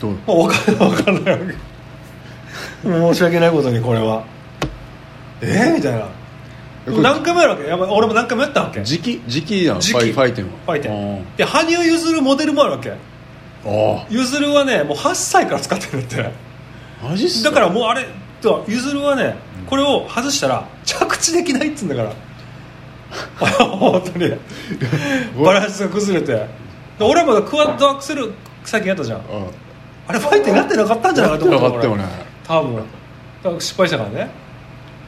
[0.00, 1.54] どうまあ、分かんない分かんないわけ。
[2.84, 4.24] 申し訳ないことにこれは。
[5.40, 5.46] え？
[5.46, 6.08] ー、みたいな。
[6.86, 7.66] 何回もやるわけ。
[7.66, 8.82] やっぱ俺も何回もやったわけ。
[8.84, 9.22] 時期？
[9.26, 9.98] 時期なのフ時期。
[9.98, 10.50] ァイファイテンは。
[10.66, 11.36] ファイテン。
[11.36, 12.90] で羽生結弦モデルもあるわけ。
[12.90, 14.06] あーあ。
[14.08, 16.16] ゆずるはねもう8歳から使ってるって。
[16.16, 16.30] ー
[17.02, 18.06] マジっすだからもうあれ
[18.40, 22.12] とゆずるはねこれを外したら着地できないっつうんだから。
[23.66, 24.32] 本当に。
[25.44, 26.32] バランスが崩れて。
[26.32, 28.32] で俺はまだクワッドアクセル
[28.64, 29.18] 最近やったじゃん。
[29.18, 29.22] あ
[30.08, 32.04] あれファイテンなってなかったんじゃないかと思なった俺かったよね。
[33.42, 33.60] 多分。
[33.60, 34.30] 失敗したからね。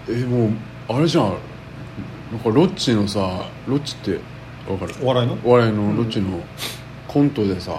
[0.09, 0.51] えもう
[0.88, 1.25] あれじゃん。
[1.25, 3.21] なんかロッチのさ
[3.66, 4.18] ロッチって
[4.71, 4.94] わかる？
[5.03, 5.38] お笑いの？
[5.44, 6.40] お笑いのロッチの
[7.07, 7.73] コントでさ、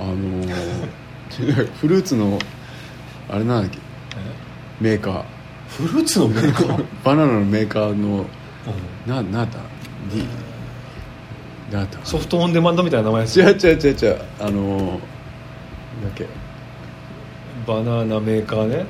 [0.00, 0.56] あのー
[1.80, 2.38] フルーツの
[3.30, 3.78] あれなんだっけ？
[4.80, 5.22] メーカー
[5.68, 8.24] フルーツのメーカー、 バナナのメーカーの
[9.06, 9.42] ななんだ？
[9.44, 9.58] った
[10.14, 10.22] D
[11.72, 11.98] なんだ？
[11.98, 14.16] ったソフトオンデマンドみたいな名前です違う違う違う違う。
[14.40, 14.98] あのーなんだ
[16.08, 16.26] っけ？
[17.66, 18.86] バナナメーカーね。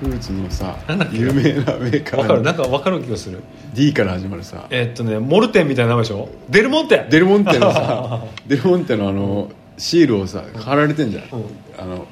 [0.00, 0.76] フルーツのさ
[1.10, 2.42] 有名なメーカ分かる？
[2.42, 3.40] なんーか分かる気がする。
[3.74, 4.66] D から始まるさ。
[4.70, 6.28] えーっとねモルテンみたいな名前でしょ？
[6.48, 7.06] デルモンテ。
[7.10, 11.44] デルモンテのさ デルモンテのあのシールをさ貼られてんじゃん、うん。
[11.78, 12.06] あの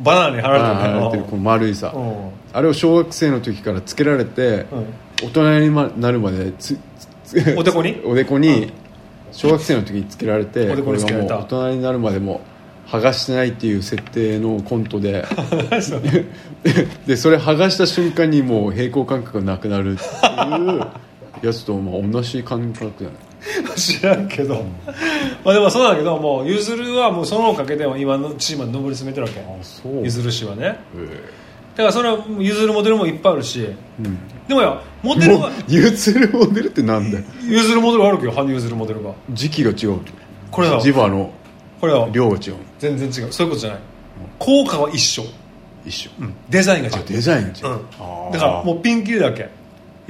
[0.00, 2.30] バナナに貼られてるこの丸いさ、うん。
[2.52, 4.66] あれを小学生の時からつけられて、
[5.22, 6.78] 大人にまなるまでつ
[7.24, 8.00] つおでこに？
[8.04, 8.72] おでこにうん。
[9.32, 12.40] 小学生の時につけられてこれがもう大人になるまでも
[12.88, 15.24] 剥がしてないっていう設定のコントで。
[17.06, 20.80] でそれ剥がした瞬間にもう平行感覚がなくなるっていう
[21.42, 23.16] やつとまあ同じ感覚だね
[23.76, 24.64] 知らんけど、
[25.44, 29.40] まあでもそうだけどもうゆずるはもうそのおかげで今のチームに上り詰めてるわけ。
[30.02, 30.78] ゆずる氏はね。
[30.96, 31.40] え。
[31.76, 33.62] だからそれはゆずるモデルもいっぱいあるし。
[33.62, 34.18] えうん。
[34.48, 37.24] でもよモデルはゆずるモデルってなんだよ。
[37.42, 39.12] ゆずるモデルあるけど羽生ゆずるモデルが。
[39.30, 40.00] 時期が違う
[40.50, 40.80] これだ。
[40.80, 41.30] 磁場の
[41.80, 42.54] これは量が違う。
[42.78, 43.32] 全然違う。
[43.32, 43.80] そういうことじゃない。
[44.38, 45.22] 効果は一緒、
[45.84, 46.34] 一緒、うん。
[46.48, 46.94] デザインが違う。
[46.96, 49.48] あデザインが違う、だからもうピンキリだけ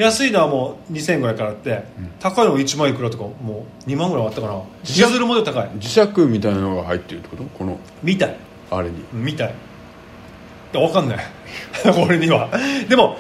[0.01, 1.85] 安いのはもう2000円ぐらいからあって、
[2.21, 5.69] 高いのも1万いくらとかもう2万ぐらいあったかな自社譲るもの高い。
[5.79, 7.45] 磁石みたいなのが入ってるってこと？
[7.45, 8.37] このみたい。
[8.71, 9.05] あれに。
[9.13, 9.55] みたい。
[10.73, 11.19] 分かんない。
[12.03, 12.49] 俺には。
[12.89, 13.17] でも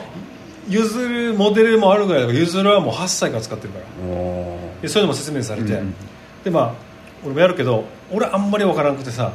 [0.68, 3.84] 譲るモデルもあるぐらいだから譲るはもう8歳から使ってるから。
[4.08, 5.94] おでそういうのも説明されて、うんうん
[6.44, 6.72] でまあ
[7.22, 9.32] 俺もやるけど俺あんまり分からなくてさ。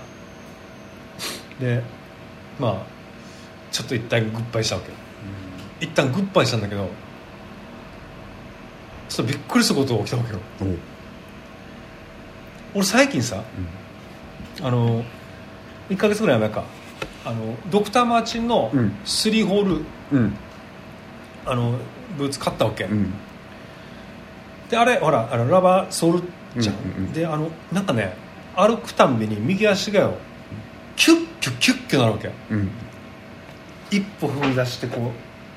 [1.59, 1.83] で
[2.59, 2.75] まあ
[3.71, 6.87] ちょっと一旦グッバイしたわけ、一旦グッバイしたんだけど
[9.09, 10.39] ちょっとびっくりすることが起きたわけよ。
[12.73, 13.43] 俺最近さ、
[14.61, 15.03] あの
[15.89, 16.63] 1か月ぐらい前か。
[17.25, 18.91] あのドクターマーチンのうん。
[19.03, 20.33] 3ホール、うん。
[21.45, 21.77] あの
[22.17, 23.13] ブーツ買ったわけ、うん。
[24.69, 27.13] であれほらあのラバーソールじゃん、うんうんうん。
[27.13, 28.15] であのなんかね
[28.55, 30.13] 歩くたんびに右足がよ
[30.95, 32.69] キュッキュッキュッキュなるわけうん
[33.91, 35.11] 一歩踏み出してこ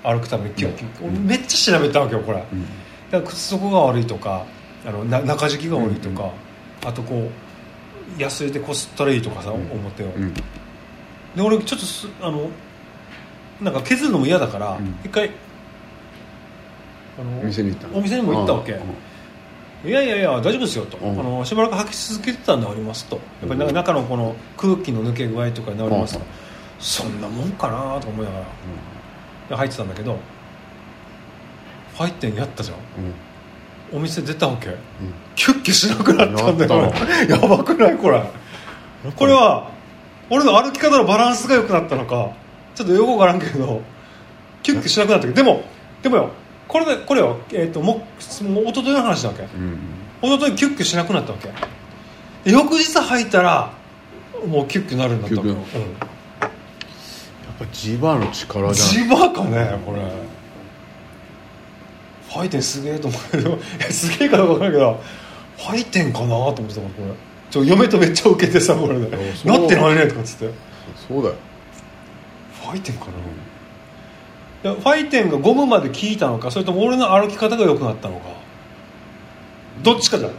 [0.05, 2.67] う歩くためにキュッキュッキュ俺めっちゃ調べたわけよこれ、うん
[3.11, 4.45] だから靴底が悪いとか
[4.87, 6.31] あのな中敷きが悪いとか、
[6.87, 7.31] あとこ
[8.19, 10.35] う安いでこすったらいいとかさ、思ってよ、うん。
[10.35, 10.43] で
[11.43, 12.49] 俺ちょっとすあの
[13.61, 14.95] なんか削るのも嫌だから、うん。
[15.05, 15.31] 一回
[17.19, 17.99] あのお店に行ったの？
[17.99, 18.75] お店にも行ったわけ。
[18.75, 18.79] あ
[19.85, 21.21] いやいやいや大丈夫ですよと、うん。
[21.21, 23.17] あのしばらく履き続けてたら治りますと。
[23.17, 23.69] やっぱりなん。
[23.69, 26.27] か中のこの空気の抜け具合とか治りますと、うん。
[26.79, 28.47] そんなもんかなと思いながら
[29.49, 30.19] で入ってたんだけど
[31.99, 32.77] 入ってんやったじゃん。
[32.77, 33.99] うん。
[33.99, 34.69] お店出たわけ。
[34.69, 34.77] うん。
[35.35, 36.93] キュッキュしなくなったんだよ。
[37.29, 37.97] やばくない？
[37.97, 38.23] これ。
[39.17, 39.71] これは
[40.31, 42.31] 俺の歩き方のバランスが良くなったのか
[42.75, 43.81] ちょっとよくわからんけど
[44.63, 45.33] キュッキュしなくなったけ。
[45.33, 45.63] どでも
[46.03, 46.31] でもよ
[46.67, 48.07] これでこれよ、えー、とも
[48.41, 49.43] うもう一昨日の話だわけ。
[49.43, 49.79] うん。
[50.23, 51.49] 一昨日キュッキュしなくなったわけ。
[52.45, 53.73] で翌日履いたら
[54.47, 55.49] もうキュッキュなるんだったわけ。
[55.49, 55.81] よ、キュ。
[55.81, 55.87] ッや
[56.47, 56.51] っ
[57.59, 60.03] ぱ磁場の力うん、じゃ磁場かねこれ
[62.29, 63.59] ファイテンすげえと思うけど
[63.91, 65.01] すげえかどうか分からんけど
[65.57, 67.15] ファイテンかなと思ってたからこれ。
[67.51, 69.09] ちょ嫁とめっちゃ受けてさこれで。
[69.09, 70.55] なってないねとかっつって。
[71.09, 71.35] そうだよ。
[72.61, 73.13] ファイテンかな、
[74.71, 78.27] いやファイテンがゴムまで効いたのかそれとも俺の歩き方が良くなったのか。
[79.83, 80.31] どっちかじゃん。
[80.31, 80.37] や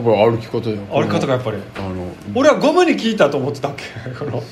[0.00, 1.58] っぱ歩き方だよ歩き方がやっぱり。
[1.76, 3.84] あの俺はゴムに効いたと思ってたっけ。
[4.18, 4.42] この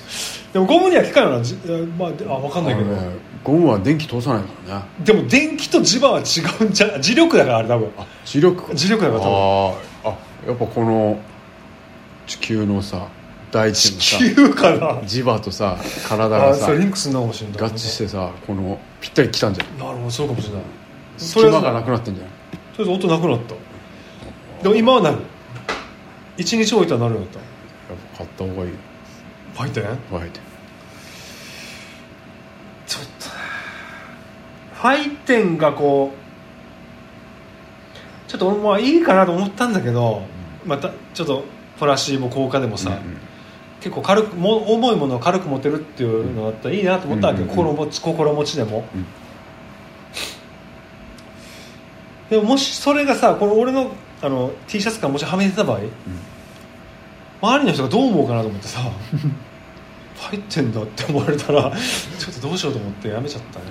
[0.53, 1.55] でもゴムには効かないなじ
[1.98, 4.85] まあであ分かんないけど、ねゴムは電気通さないからね。
[5.00, 6.22] でも電気と磁場は違
[6.64, 7.90] うんじゃ磁力だからあれ多分。
[7.96, 8.72] あ磁力か。
[8.72, 11.18] 磁力だから多あーあやっぱこの
[12.26, 13.09] 地球のさ
[13.50, 15.00] 大地のさ地球かな？
[15.03, 19.79] 磁場とさ体がさリンクすかもしれない合致してさこのぴったり来たんじゃん。
[19.79, 20.62] なるほどそうかもしれない。
[21.16, 22.33] 隙間がなくなったんじゃない
[22.76, 23.55] とりあえず音なくなった。
[24.62, 25.16] でも今はなる
[26.37, 27.42] 一日置いたらなるようになっ
[27.90, 28.76] やっぱ買った方がいいよ。
[29.55, 30.40] たファイテンファイテ
[32.87, 33.11] ちょっと
[34.80, 36.30] ファイテンがこう
[38.30, 40.22] ちょっとまあいいかなと思ったんだけど、
[40.64, 41.44] またちょっと
[41.78, 42.98] プラシーボ効果でもさ、
[43.80, 49.06] 結構軽くも重いものを軽く持てるっていうのだったらいいなと思ったわけど、うん心持ち心持ちでも、うん。
[52.30, 53.90] でももしそれがさこの俺の
[54.22, 55.80] あの T シャツからもしはめてた場合、
[57.42, 58.80] 周りの人がどう思うかなと思ってさ
[60.20, 61.72] 入ってんだって思われたら
[62.18, 63.64] ちょっとどうしようと思ってやめちゃったね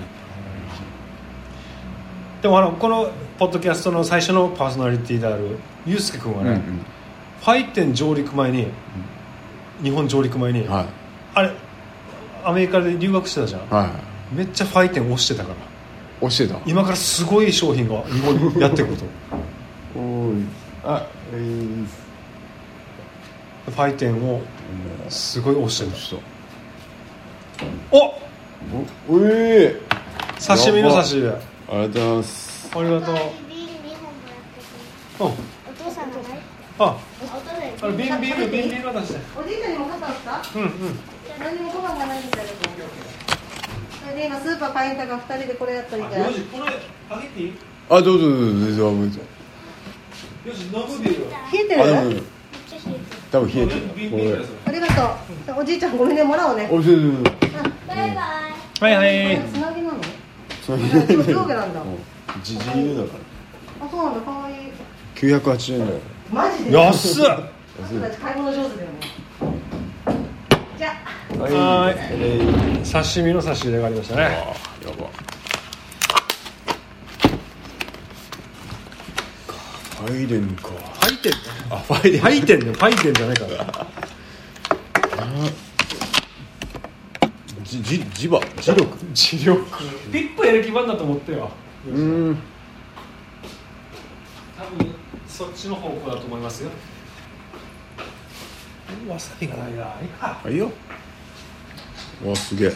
[2.42, 6.60] でもあのこのポッドキャストの最初のパーソナリティであるユうスケ君はね、うんうん。
[6.60, 8.68] ファイテン上陸前に、
[9.82, 10.86] 日本上陸前に、はい。
[11.34, 11.52] あれ
[12.44, 13.68] アメリカで留学してたじゃん。
[13.68, 13.90] は
[14.32, 16.28] めっちゃファイテン押してたから。
[16.28, 16.58] い教えた。
[16.66, 19.04] 今からすごい商品が日本にやってくると。
[19.98, 20.36] おい。
[20.84, 21.86] あえー
[23.70, 24.42] ファイテンをも
[25.08, 26.20] すごい押してるうちょっ
[27.92, 28.20] おと
[29.08, 29.76] おおえ
[30.44, 31.38] 刺身の刺身あ
[31.70, 32.68] ありがとうございます。
[32.74, 32.90] りがとう。
[32.90, 35.32] ビール2本もらってくうんお
[35.78, 36.40] 父さんがない
[36.80, 36.82] あ。
[36.82, 39.20] お父さんあれ瓶ビール瓶ビール渡して。
[39.38, 40.62] おじいちゃんにも買ったんですかうん。
[40.62, 40.70] うん
[41.38, 42.84] 何にもご飯がないみたいだけど。
[44.02, 46.18] それで今スーパー買いに行ったから2人でこれやっといて。
[46.18, 46.72] よしこれ
[47.08, 47.52] あげていい？
[47.88, 48.90] あどうぞどうぞどうぞ。
[48.90, 49.20] どうぞ
[50.46, 51.30] よしノブビール。
[51.30, 51.74] 冷えて
[52.16, 52.22] る？
[53.30, 53.74] 多分冷えて
[54.36, 54.44] る。
[54.66, 55.60] ありがとう。
[55.60, 56.68] おじいちゃんごめんねもらおうね。
[56.70, 56.96] おいしい
[57.86, 58.14] バイバイ。
[58.80, 59.40] はいはい
[60.76, 61.80] それ今日上下なんだ。
[61.80, 62.42] うん。
[62.42, 63.08] じじいだか
[63.82, 64.56] あそうなんだかわいい。
[64.56, 66.00] ら980円だよ
[66.32, 66.72] マジで？
[66.78, 67.24] 安っ。
[67.90, 68.98] 僕たち買い物上手だよね
[70.78, 70.92] じゃ
[71.38, 71.42] あ。
[71.42, 72.70] はえー
[73.12, 74.22] 刺身の差し入れがありましたね。
[74.22, 74.34] あや
[74.98, 75.08] ば。
[80.00, 80.68] ファイデンか。
[80.68, 81.32] ファイテン
[81.70, 82.20] あファイデン。
[82.20, 82.72] ファイテンね。
[82.72, 83.86] ファイテンじゃないから
[87.70, 88.98] じじ磁場磁力。
[89.14, 89.64] 磁力。
[90.10, 91.48] ピップやる気満だと思ってよ。
[91.86, 92.36] うん。
[94.58, 94.92] 多分
[95.28, 96.70] そっちの方向だと思いますよ。
[99.08, 100.40] わさびがないなあいいか。
[100.44, 100.72] あいいよ。
[102.24, 102.72] わすげえ。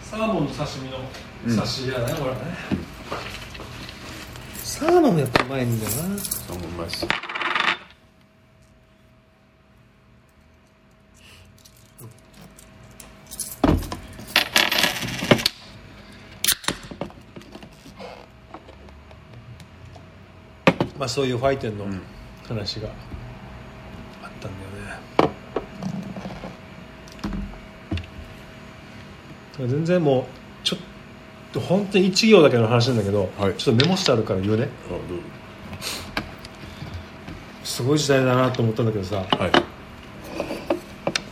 [0.00, 2.87] サーモンの刺身の刺しやね、これね
[4.78, 6.18] サーモンやっぱうまいんだよな。
[6.20, 7.04] そう思います。
[20.96, 21.86] まあそういうファイテンの
[22.46, 22.92] 話があ
[24.28, 25.30] ったんだよ
[29.58, 30.24] ね、全然もう
[30.64, 30.84] ちょっと
[31.54, 33.54] 本当に一行だけの話なんだけど、はい。
[33.54, 34.68] ちょっとメモしてあるから言うね。
[34.88, 35.00] あどう
[37.64, 39.52] すごい時代だなと思ったんだけどさはい。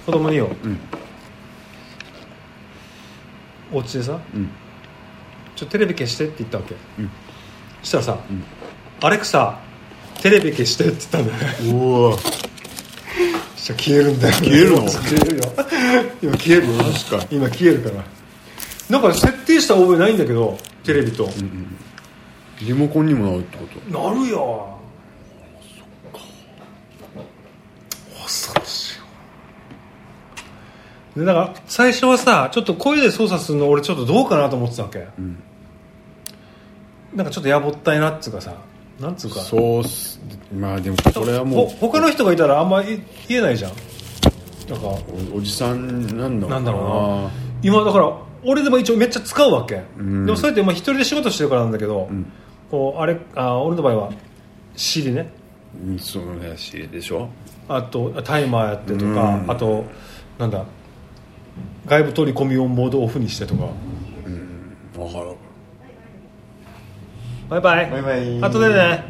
[0.06, 0.78] 子供によ、うん。
[3.72, 4.48] お家でさうん。
[5.54, 7.10] ちょっとテレビ消してって言ったわけ、うん。
[7.82, 8.18] そしたらさ、
[9.02, 9.58] アレクサ
[10.22, 11.52] テレビ消してって言ったんだよ。
[11.52, 12.18] ねうわ。
[12.18, 12.22] そ
[13.56, 14.34] したら消えるんだよ。
[14.34, 14.88] 消えるの？
[14.88, 15.42] 消えるよ。
[16.22, 16.66] 今消える
[17.30, 18.15] 今消えるから
[18.90, 21.28] なんか設定した覚えないんだけどテレビと、
[22.60, 23.98] リモコンにもなるってこと？
[23.98, 24.78] なるよ
[28.22, 29.04] 恐ろしいよ
[31.16, 35.36] でだから最初はさちょっと声で操作するの俺ちょっとどうかなと思ってたわけ、ん。
[37.14, 38.54] なんかちょっとやぼったいなっつうかさ。
[39.00, 39.40] なんつうか。
[39.40, 40.20] そうっす。
[40.54, 43.72] まあでもこれはもほ他の人がいたらあんまり言えないじゃん。
[44.68, 44.88] なんか。
[44.88, 44.90] う
[45.34, 46.82] おおじさんなんだろうなんだろう
[47.24, 47.30] な。
[47.62, 50.24] 今だから俺でも一応めっちゃ使うわけ、ん。
[50.24, 52.32] でもそれってまあ一人で仕事してるからなんだけど、ん。
[52.70, 54.12] こうあれあ俺の場合は
[54.76, 55.30] CD ね。
[55.84, 57.28] うんそうだしでしょ？
[57.68, 59.50] あとタイマーやってとか、うん。
[59.50, 59.84] あと
[60.38, 60.64] なんだ
[61.86, 63.64] 外部取り込み音モードオフにしてとか。
[63.64, 63.70] わ
[65.12, 65.36] かる。
[67.50, 67.90] バイバイ。
[67.90, 68.40] バイバイ。
[68.42, 69.04] 後でね。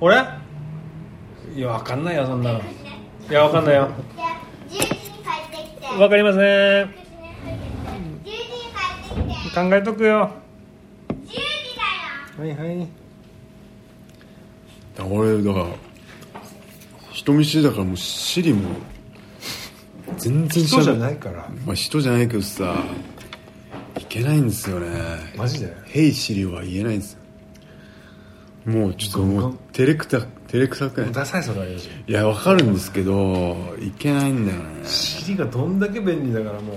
[0.00, 0.16] 俺？
[1.56, 2.60] いやわかんないよそんなの。
[2.60, 2.62] い
[3.32, 3.88] やわかんないよ。
[4.16, 4.27] じゃあ10時に帰
[5.98, 6.42] わかりません。
[6.42, 6.88] 10
[8.24, 8.36] 時に
[8.72, 10.30] 帰ってきて考えとくよ。
[11.08, 11.36] 10時
[12.38, 12.54] だよ。
[12.56, 12.88] はいはい。
[15.10, 15.66] 俺だから
[17.12, 18.70] 人見知りだからもうシリも
[20.18, 21.48] 全然人じゃいないから。
[21.66, 22.76] まあ人じゃないけどさ
[23.98, 24.88] いけないんですよね。
[25.36, 27.14] マジで「ヘイシリ」は言えないんです
[28.66, 28.72] よ。
[28.72, 31.12] もうちょっともう照れくた照れくさくない？
[31.12, 34.84] ダサいそれはよしいやわかるんですけどいけないんだよね。
[34.84, 36.74] シリがどんだけ便利だからも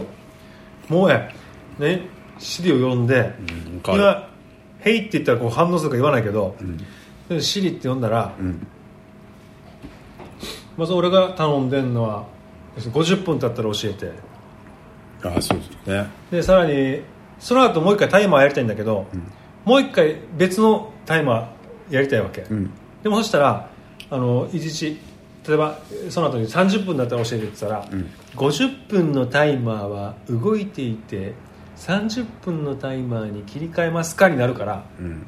[0.89, 0.93] う。
[0.93, 1.33] もうえ
[1.79, 2.01] ね
[2.37, 4.29] シリを呼んで、うん今
[4.79, 6.55] 「ヘイ」って言ったらこう反応するか言わないけど、
[7.29, 8.67] でもシリって呼んだら、うん。
[10.75, 12.25] まず俺が頼んでんのは
[12.75, 14.11] 要するに50分経ったら教えて。
[15.23, 16.09] あそうですね。
[16.31, 17.03] でさらに
[17.39, 19.05] その後もう一回タイマーやりたいんだけど、
[19.63, 22.71] もう一回別のタイマーやりたいわけ、うん
[23.03, 23.69] でもそしたら
[24.09, 24.99] あの一日
[25.47, 28.09] 例えばその後に30分だったら教えてって言ったら、ん。
[28.35, 31.33] 50分のタイマーは動いていて
[31.77, 35.25] 30分のタイマーに切り替えますかになるからうん。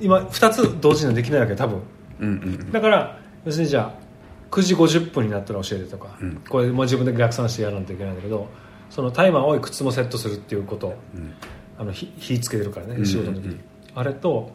[0.00, 1.82] 今2つ同時にはできないわけ多分。
[2.20, 4.02] うんうんだから要するにじゃあ
[4.50, 6.36] 9時50分になったら教えてとか、うん。
[6.48, 8.48] これも自分で逆算してやらないといけないんだけど
[8.90, 10.94] そのタイマーをいくつもセットするっていうこと、ん。
[11.78, 13.60] あの火火つけてるからね、ん仕事の時に、うん
[13.94, 14.50] あれと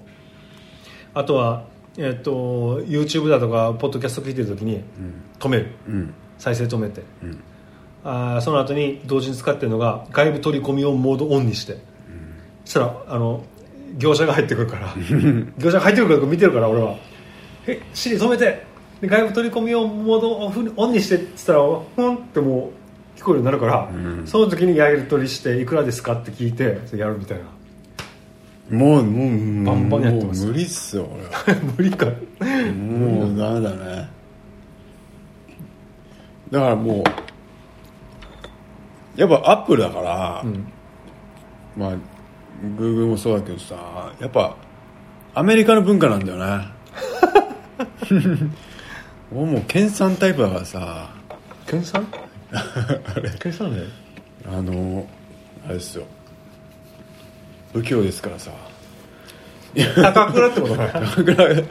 [1.13, 1.65] あとは、
[1.97, 4.83] えっと YouTube だとかポッドキャスト聞いてる時に
[5.39, 5.71] 止める。
[5.87, 6.13] うん。
[6.37, 7.03] 再生止めて、ん。
[8.03, 11.77] あーその後に同時に使ってるのが外部取り込み音モードオンにして、
[12.63, 13.43] そしたらあの
[13.97, 14.93] 業者が入ってくるから。
[15.57, 16.95] 業者が入ってくるから見てるから俺は
[17.65, 18.65] 「えシリ止めて。
[19.01, 21.59] で外部取り込み音モードオフオンにして」って言ったら
[21.95, 22.71] ふんっても
[23.15, 23.89] う聞こえるようになるから、
[24.25, 27.45] その時にやり取りして「いくらですか?」って聞いてやるみたいな
[28.69, 30.45] もうもうバンバンやってます。
[30.45, 31.23] もう無理っすよ俺
[31.55, 31.61] は。
[31.77, 32.05] 無理か。
[32.05, 32.11] も
[33.33, 34.09] うダメだね。
[36.51, 37.03] だからも
[39.17, 40.45] うやっぱアップルだから、
[41.75, 41.91] まあ
[42.77, 44.55] グーグルもそうだけどさやっぱ
[45.33, 46.67] アメリカの文化なんだよね。
[49.33, 51.09] 俺もう研鑽タイプだからさ。
[51.67, 52.05] 研鑽？
[53.39, 53.83] 研鑽ね
[54.49, 55.05] あの
[55.65, 56.05] あれですよ
[57.73, 58.51] 不器用ですからさ。
[60.13, 61.63] 高倉ってことね高倉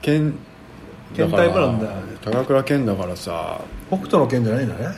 [0.00, 0.34] 健
[1.14, 1.88] 健タイプなんだ。
[2.24, 3.60] 高倉健だからさ。
[3.88, 4.96] 北斗の剣じゃないんだね。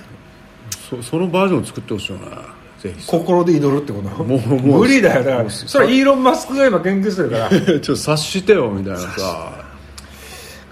[0.90, 2.26] そそのバージョンを作ってほしいよね。
[2.78, 4.24] ぜひ心で祈るってこと？
[4.24, 4.80] もうもう。
[4.80, 7.48] 無理だよだからそれはイーロン・マスクが今研究してるから。
[7.50, 9.64] ちょっと察してよみたいなさ。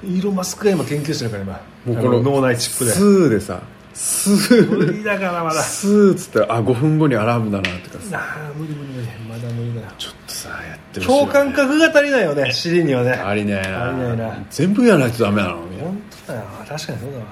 [0.04, 1.60] イーロン・マスクが今研究してるから今。
[1.86, 2.92] もうこのあ脳内チップで。
[2.92, 3.60] スーでさ
[3.92, 5.60] スー無理だからまだ。
[5.62, 8.18] スーっつったらあ5分後にアラームだなとかさ。
[8.18, 9.88] ああ無理無理無理まだ無理だよ。
[9.98, 13.12] ちょっとさやってほしいよ共感覚が足りないよね尻にはね。
[13.12, 13.88] 足りねえな。
[13.90, 14.44] 足りないな。
[14.50, 15.64] 全部やらないとダメなの？
[15.66, 16.44] に本当だよ。
[16.68, 17.24] 確かにそうだわ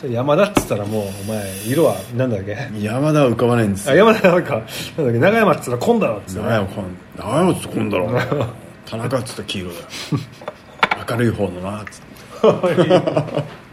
[0.00, 2.56] じゃあ山田っつったらもうお前色はなんだっけ？
[2.80, 5.18] 山田は浮かばないんですあよ山田なんかなんだっけ？
[5.18, 6.64] 長山っつったら紺だろっつって長山
[7.52, 8.10] っつってこんだろ。
[8.86, 9.84] 田中っつったら黄色だよ。
[11.10, 12.10] 明るい方のなっつって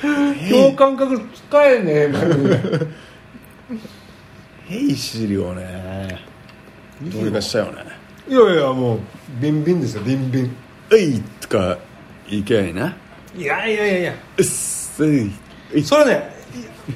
[0.50, 2.12] 共感覚使えねえ
[4.68, 6.18] ヘイシリをね
[7.02, 7.72] どうにかしたよね。
[8.28, 9.00] いやいやもう
[9.40, 10.56] ビンビンですよビンビン
[10.92, 11.78] 「えい!」とか
[12.28, 12.96] いけないな。
[13.36, 15.30] いやいやいやいや「うっせい!」
[15.74, 15.82] い。
[15.82, 16.30] それね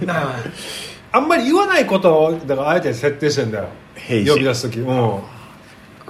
[0.03, 0.37] いなあ
[1.13, 3.69] あんまり言わないことをだからあえて設定してんだよ。
[3.95, 4.81] 兵士呼び出す時。
[4.81, 5.21] うん。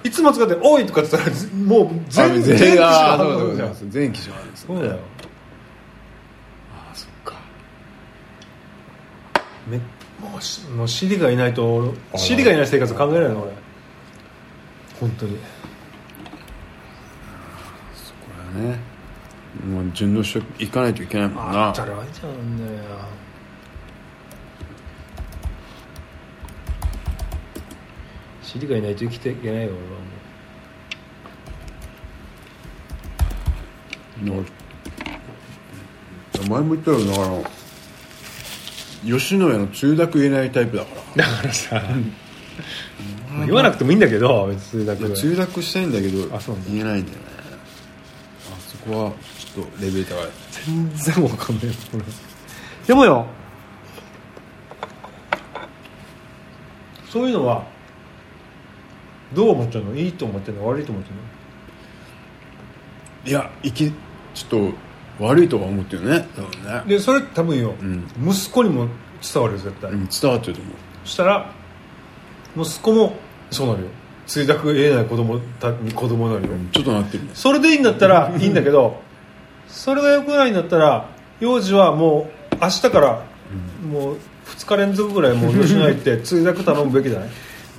[0.05, 4.99] いつも使って「おい!」とかって言ったらずもう全全あ然ーそうそうそう全機種なんですよそうだよ
[6.75, 7.35] あそっか
[9.67, 9.79] め
[10.21, 13.53] もうしもう尻がいないと俺尻がいない生活考えられないの俺。
[15.01, 15.37] 本当に。
[15.37, 15.41] こ
[18.57, 18.79] れはね
[19.67, 21.73] もう順応していかないといけないもんな。
[21.75, 22.83] 当たり前じゃんね
[28.43, 29.71] 尻がいないと生きていけないよ
[34.21, 34.45] 俺はも
[36.39, 37.62] 俺前も言ったよだから
[39.05, 41.03] 吉野家のつゆだく言えないタイプだから。
[41.03, 41.83] うだからさ
[43.47, 46.71] 言わなくてもいいんだけど別につゆだくしたいんだけどあそうなんだ。
[46.71, 47.25] 言えないんだよね。
[48.53, 50.29] あそこはちょっとレベル高い。
[50.67, 52.05] 全然わかんない俺
[52.87, 53.27] でもよ。
[57.09, 57.67] そういうのは
[59.35, 59.95] どう思っちゃうの？
[59.95, 60.67] いいと思ってるの？
[60.67, 61.23] 悪いと思ってるの？
[63.25, 63.91] いやいき
[64.35, 64.73] ちょっと
[65.23, 66.27] 悪いとは思ってるね。
[66.37, 66.83] 多分ね。
[66.87, 68.05] でそれ多分よ、ん。
[68.29, 68.89] 息子にも
[69.33, 70.75] 伝わるよ絶対、うん伝わってると思う。
[71.05, 71.51] そしたら
[72.57, 73.15] 息子も
[73.51, 73.89] そうなるよ。
[74.27, 77.31] ついだく言えない子供たに子供になるよ、ちょっとなってるね。
[77.35, 79.01] それでいいんだったらいいんだけど
[79.69, 81.09] それがよくないんだったら
[81.41, 83.25] 幼児はもう明日から
[83.91, 84.17] もう
[84.47, 87.29] 2日連続ぐらいもう吉野家行ってついだく頼むべきじゃない？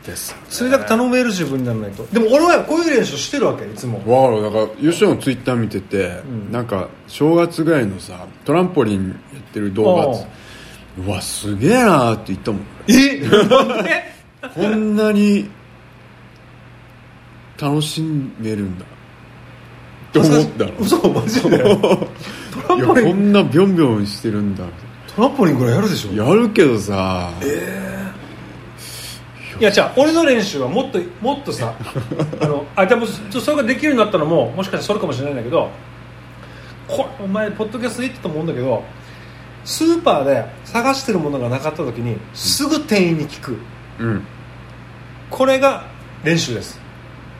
[0.05, 0.35] です。
[0.49, 2.05] ついだく頼める自分にならないと。
[2.07, 3.99] でも俺はこういう練習してるわけいつも。
[4.05, 4.41] わかる。
[4.41, 6.51] だから吉野のツイッター見てて、ん。
[6.51, 10.07] なんか正月ぐらいのさトランポリンやってる動画あ
[11.05, 12.61] うわすげえなーって言ったもん。
[12.87, 14.13] え？
[14.53, 15.49] こんなに
[17.59, 18.85] 楽しめるんだ。
[18.85, 18.87] っ
[20.11, 20.71] て思ったの。
[20.79, 21.57] 嘘マジで？
[21.57, 21.65] ト
[22.67, 24.65] ランポリンこんなビョンビョンしてるんだ。
[25.15, 26.11] トランポリンぐらいやるでしょ。
[26.13, 27.31] やるけどさ、
[29.59, 31.73] いやじゃあ俺の練習はもっともっとさ
[32.41, 35.69] あのあでもそそれができるようになったのももしかしたらそれかもしれないんだけど
[36.87, 38.83] これお前ポッドキャストで言ってたと思うんだけど
[39.65, 43.57] スーパーで探してるものがなかった時にすぐ店員に聞く。
[43.99, 44.25] うん。
[45.29, 45.85] これが
[46.23, 46.79] 練習です。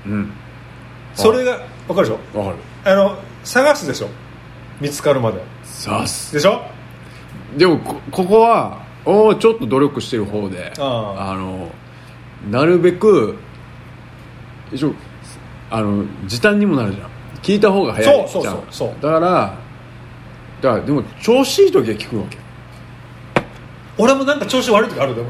[0.06, 0.32] うん。
[1.16, 2.40] それが分かるでしょ？
[2.40, 2.58] わかる。
[2.86, 4.08] あの探すでしょ？
[4.80, 5.42] 見つかるまで。
[5.64, 6.34] さす。
[6.34, 6.62] でしょ？
[7.58, 11.70] でもこここはおーちょっと努力してる方であの
[12.50, 13.36] なるべく
[14.72, 14.94] 一応
[15.70, 17.10] あの時短にもなるじゃん。
[17.42, 18.28] 聞いた方が早いじゃん。
[18.30, 19.58] そうそうそうだから
[20.62, 22.38] だからでも調子いい時は聞くわけ。
[23.98, 25.22] 俺もなんか調子悪い時あるで。
[25.22, 25.26] あ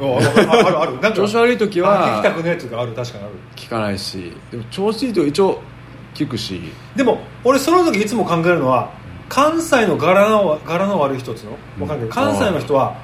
[0.51, 3.34] あるあるなんか調子悪い時あは聞きたくある確かにある。
[3.55, 4.32] 聞かないし。
[4.51, 5.61] でも調子いい時一応
[6.14, 6.61] 聞くし。
[6.95, 8.91] でも俺その時いつも考えるのは
[9.28, 11.57] 関西の柄の柄の悪い人っつうの？
[11.80, 12.95] 分かん関西の人は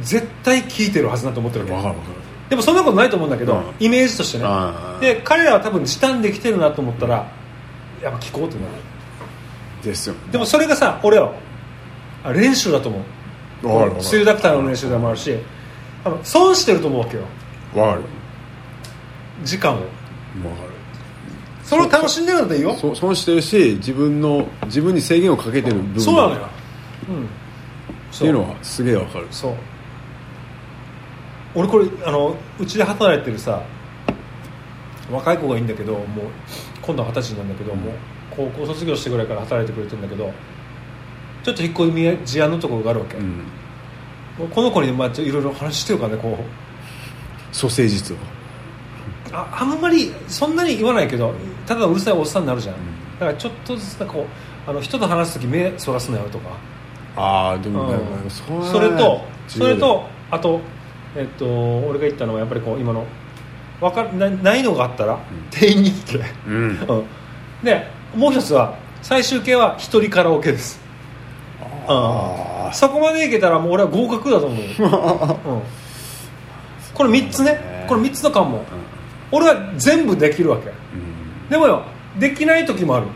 [0.00, 1.76] 絶対聞いてるはずだと思ってるわけ。
[1.76, 3.74] わかるわかでもそんなことないと思うんだけど、うん。
[3.80, 4.44] イメージとしてね。
[5.00, 7.30] で彼らは多分時短できてるなと思ったら
[8.02, 8.66] やっぱ聞こうってなる。
[8.68, 8.94] る
[9.82, 11.34] ですよでもそれがさ俺は
[12.22, 14.02] あ練習だと思う。
[14.02, 15.34] スリダクターの練習でもあるし
[16.22, 17.22] 損してると思うわけよ。
[17.74, 18.02] わかる。
[19.42, 19.76] 時間を。
[19.76, 19.88] わか
[21.64, 22.94] それを楽しんでるんだったらいいよ。
[22.94, 26.00] 損してるし自分の自分に制限をかけてる部分。
[26.00, 26.48] そうなのよ、
[27.08, 27.28] うん、っ
[28.18, 29.26] ていうのはすげえわかる。
[29.30, 29.54] そう
[31.54, 33.62] 俺これあのうちで働いてるさ
[35.10, 36.04] 若い子がいいんだけどもう
[36.82, 37.94] 今度は二十歳なんだけど、もう
[38.30, 40.32] 高校卒業してぐらいから働いてくれてるんだけど
[41.42, 43.42] ちょっと引っ込み思案のところがあるわけ、うん。
[44.50, 47.54] この子にまあちょいろいろ話してるからねこう。
[47.54, 48.16] 蘇生術を。
[49.32, 51.34] ああんまりそんなに言わないけど
[51.66, 52.78] ただうるさいおっさんになるじゃん、ん。
[53.20, 54.26] だからちょっとずつこ
[54.66, 56.50] うあの人と話す時目そらすなよとか。
[57.16, 58.30] ああでも、うん。
[58.30, 60.60] それはそれとそれとあと
[61.16, 63.06] えっと俺が言ったのはやっぱりこう今の
[63.80, 65.18] わかなないのがあったら、
[65.50, 66.54] 店員に行って、うん。
[66.54, 67.04] うん。
[67.62, 70.80] でもう一つは最終形は一人カラオケです。
[71.86, 75.62] あそこまでいけたらもう俺は合格だと思う、 うん、
[76.94, 77.84] これ3つね。
[77.86, 78.62] これ3つの関門
[79.30, 80.68] 俺は全部できるわけ。
[80.68, 81.48] うん。
[81.50, 81.82] でもよ
[82.18, 83.06] できない時もある。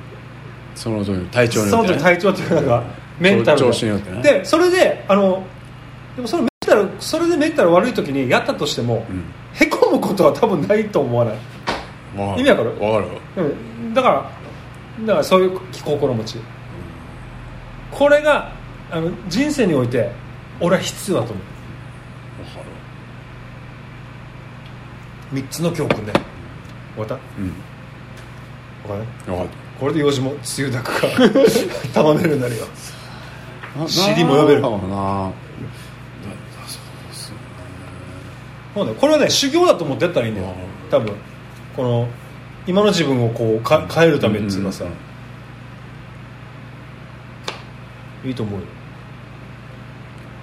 [0.74, 2.82] その時の体調にそよって、ね、の時体調っていうか
[3.18, 3.66] メンタルが。
[3.66, 4.22] 調子によってね。
[4.22, 5.42] でそれであの
[6.16, 9.24] でもそのメンタルそれでメンタル悪い時にやったとしても、うん。
[9.54, 11.34] へこむことは多分ないと思わない、
[12.16, 12.70] わ意味わかる？
[12.80, 13.06] わか
[13.36, 13.48] るう
[13.88, 14.30] ん、だから
[15.06, 16.38] だからそういう心持ち。
[17.90, 18.52] これが
[18.90, 20.10] あの人生において
[20.60, 21.44] 俺は必要だと思う。
[22.58, 22.68] わか
[25.36, 26.12] 3つの教訓で。
[26.12, 26.22] 終
[26.98, 27.14] わった？
[27.14, 27.52] るうん。
[29.26, 29.48] 分かる？
[29.80, 31.06] これで用事も梅雨だくか
[31.94, 32.64] 束 ねるようになるよ。
[33.80, 34.60] る尻も呼べる。
[34.60, 35.32] なんだろう
[38.84, 38.94] なそうだ。
[38.94, 40.54] よこれはね修行だと思ってやったらいいんだよ
[40.90, 41.12] 多分。
[41.76, 42.08] この
[42.66, 44.90] 今の自分をこうか変えるためっていうのはさ、うん
[48.24, 48.66] いいと思うよ。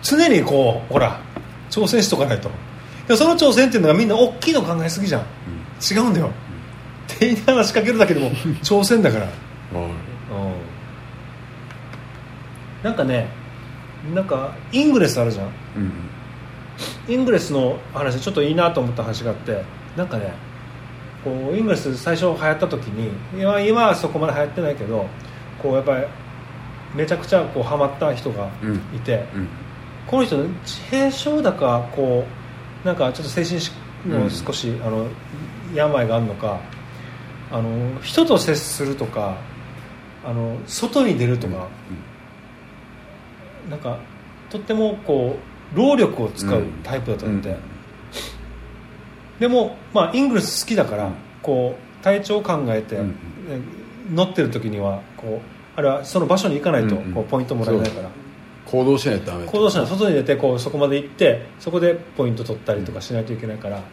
[0.01, 1.19] 常にこうほら
[1.69, 2.49] 挑戦しとかないと。
[3.07, 5.23] でもその挑戦っていうのがみんな大きいの考えすぎじゃん、
[5.81, 6.31] 違うんだよ。
[7.07, 8.31] 店員に話しかけるだけでも
[8.63, 9.27] 挑戦だから。
[12.83, 13.27] なんかね
[14.13, 15.91] なんかイングレスあるじゃんうん
[17.07, 19.63] イングレスの話ちょっといいなと思った話があって
[19.95, 20.33] なんかね
[21.23, 25.07] こうイングレス最初流行った時に今今はそこまで流行ってないけど
[25.61, 26.05] こうやっぱり
[26.95, 28.49] めちゃくちゃこうハマった人が
[28.95, 29.47] いて、うん。
[30.07, 32.25] この人自閉症だかこ
[32.83, 33.59] うなんかちょっと精神
[34.07, 35.07] の少し、あの
[35.73, 36.59] 病があるのか
[37.51, 39.37] あの人と接するとか
[40.23, 41.67] あの外に出るとか、
[43.69, 43.97] なんか
[44.49, 47.57] とってもこう労力を使うタイプだったんで、
[49.39, 51.11] でも、まあ、イングレス好きだから、
[51.41, 52.99] こう体調を考えて、
[54.11, 57.13] 乗ってる時にはこうあれはその場所に行かないと、うんうん。
[57.13, 58.09] こうポイントもらえないから。
[58.65, 59.87] 行動しないとダメ行動しない。
[59.87, 63.83] 外に出てこうそこまで行ってそこでポイント取ったりとかしないといけないから。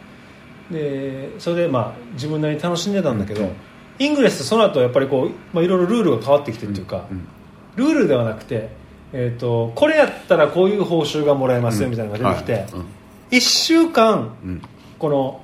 [0.71, 3.51] でそれでまあ自分なりに楽しんでたんだけど、
[3.99, 7.27] イングレスその後やっぱりこう、まあ、いろいろルールが変わってきてっていうか、うん。
[7.75, 8.69] ルールではなくて、
[9.13, 12.63] えー、とこれやったらこういう報酬がもらえますよみたいなのが出てきて、はい。
[12.73, 12.85] うん。
[13.29, 14.61] 1週間うん。
[14.97, 15.41] この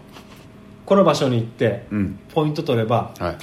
[0.85, 2.19] この場所に行ってうん。
[2.33, 3.37] ポイント取ればはい。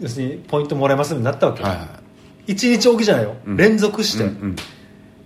[0.00, 2.00] 要するにポイントもらえますようになったわけ、はいは
[2.46, 3.56] 1日おきじゃないよ、うん。
[3.56, 4.56] 連続して、いうん。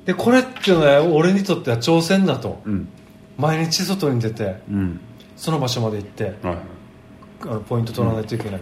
[0.04, 2.62] でこれっていうのは俺にとっては挑戦だと。
[2.64, 2.88] うん。
[3.36, 5.00] 毎日外に出てうん。
[5.36, 6.56] その場所まで行ってはい。
[7.42, 8.60] あのポイント取らないといけない、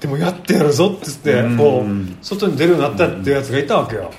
[0.00, 1.56] でもやってやるぞって言ってうん。
[1.58, 4.10] こう外に出るようになったっていうやつがいたわけよ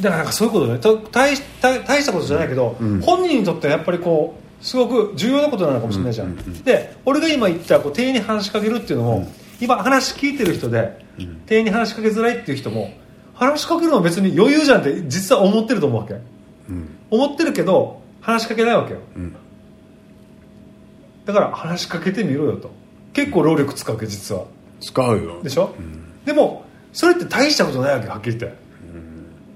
[0.00, 0.78] だからなんかそういうことね。
[0.78, 3.00] た大し大大したことじゃないけど、うん。
[3.00, 9.28] 本人にとってはやっぱりこうすごく重要なことなのかもしれないじゃん、うんうんうんで俺が今言ったこう店員に話しかけるっていうのも、うん。
[9.60, 11.42] 今話聞いてる人で、うん。
[11.46, 12.92] 店員に話しかけづらいっていう人も
[13.34, 16.14] 話しかけるのは別に余裕じゃんって実は思ってると思うわけ。
[16.14, 16.88] うん。
[17.10, 19.00] 思ってるけど話しかけないわけよ。
[19.16, 19.36] うん。
[21.24, 22.70] だから話しかけてみろよと。
[23.12, 24.44] 結構労力使うわけ実は。
[24.80, 25.42] 使うよ。
[25.42, 25.74] でしょ、
[26.24, 28.58] でもそれって大したことないわけはっきり言って、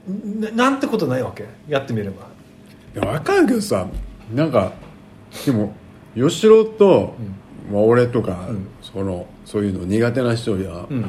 [0.06, 1.46] ななんてことないわけ？
[1.68, 2.26] やってみれば。
[2.94, 3.86] いや分かるけどさ
[4.34, 4.72] なんか
[5.46, 5.74] でも
[6.14, 7.14] 吉郎と、
[7.70, 8.66] まあ、俺とか、ん。
[8.82, 11.04] そのそういうの苦手な人や、うん。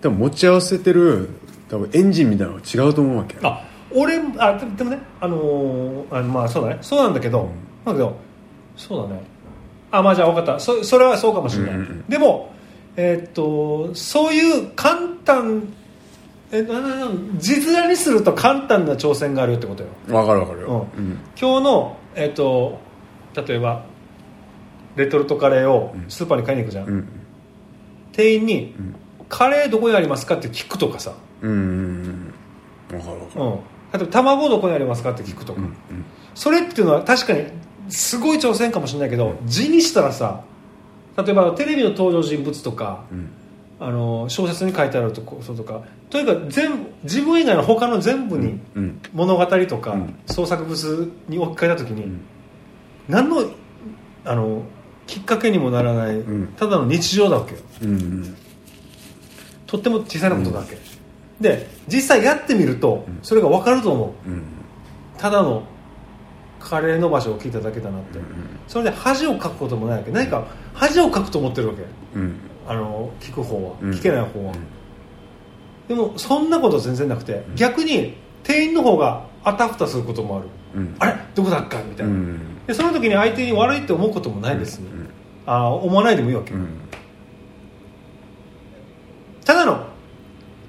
[0.00, 1.28] 多分持ち合わせてる
[1.68, 3.36] 多分エンジンみたいなのが違うと思うわけ。
[3.42, 3.64] あ
[3.94, 6.78] 俺あででもねあのーあまあそうだね。
[6.80, 7.48] そうなんだけど、
[7.84, 8.16] だけど
[8.76, 9.22] そうだね。
[9.90, 10.60] あまあじゃあ分かった。
[10.60, 12.04] そそれはそうかもしれない、うんうんうん。
[12.08, 12.52] でも
[12.96, 15.62] えーっとそういう簡単
[16.50, 19.88] えななな字面にすると簡単な挑戦があるよってことよ。
[20.06, 21.18] 分かる分かるよ、うん。
[21.38, 22.78] 今日の、えっと
[23.34, 23.84] 例えば
[24.96, 27.08] レトルトカレーをスーパーに買いに行くじゃん、うん。
[28.12, 28.74] 店員に、
[29.28, 32.34] カレーどこにありますか?」って聞くとかさ、うんうん
[32.88, 33.44] 分かる分かる。
[33.44, 33.58] うん、例
[33.94, 35.74] えば卵どこにありますかって聞くとか、うん
[36.34, 37.46] それっていうのは確かに
[37.88, 40.42] すごい挑戦かもしれないけど字にしたらさ
[41.16, 43.30] 例えばテレビの登場人物とか、うん
[43.80, 45.82] あの小説に書いてあるとこととか。
[46.10, 50.14] とにかく全部自分以外の他の全部にうん物語とか、うん。
[50.26, 52.20] 創作物に置き換えた時に、ん。
[53.08, 53.44] 何の
[54.24, 54.62] あの
[55.06, 56.48] きっかけにもならない、ん。
[56.56, 57.60] ただの日常だわけよ。
[57.82, 58.36] うんうん。
[59.66, 60.78] とっても小さいなことだわけ、
[61.40, 64.28] で実際やってみるとそれが分かると思う。
[64.28, 64.42] うん。
[65.18, 65.62] ただの
[66.58, 68.18] カレーの場所を聞いただけだなって、
[68.66, 70.10] それで恥をかくこともないわけ。
[70.10, 71.84] 何か恥をかくと思ってるわけ。
[72.16, 73.90] うんあの聞く方は、うん。
[73.90, 74.52] 聞けない方は、
[75.88, 80.96] でもそんなこと全然なくて、逆に店員の方があたふたすることもある、うん。
[80.98, 81.16] あれ？
[81.34, 81.82] どこだっか？
[81.82, 82.66] みたいな、うん。
[82.66, 84.86] でその時に相手に悪いって思うこともないですね、
[85.46, 86.68] ああ思わないでもいいわけ、うん。
[89.44, 89.86] ただの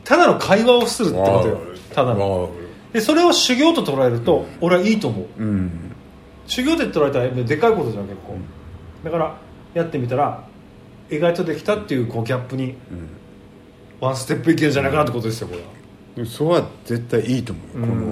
[0.06, 1.60] ただの会話をするってことよ。
[1.94, 2.50] ただの。
[2.94, 5.28] でそれを修行と捉えると俺はいいと思う。
[5.38, 5.92] うん。
[6.48, 8.38] 修行で捉えたらでかいことじゃん結構、
[9.04, 9.38] だから
[9.76, 10.49] やってみたら
[11.10, 12.76] 意外とできたっていうこうギャップにうん。
[14.00, 15.68] ワンステップいけるんじゃないかなってことですよこれは。
[16.16, 17.80] でもそれは絶対いいと思う。
[17.82, 18.08] よこうん。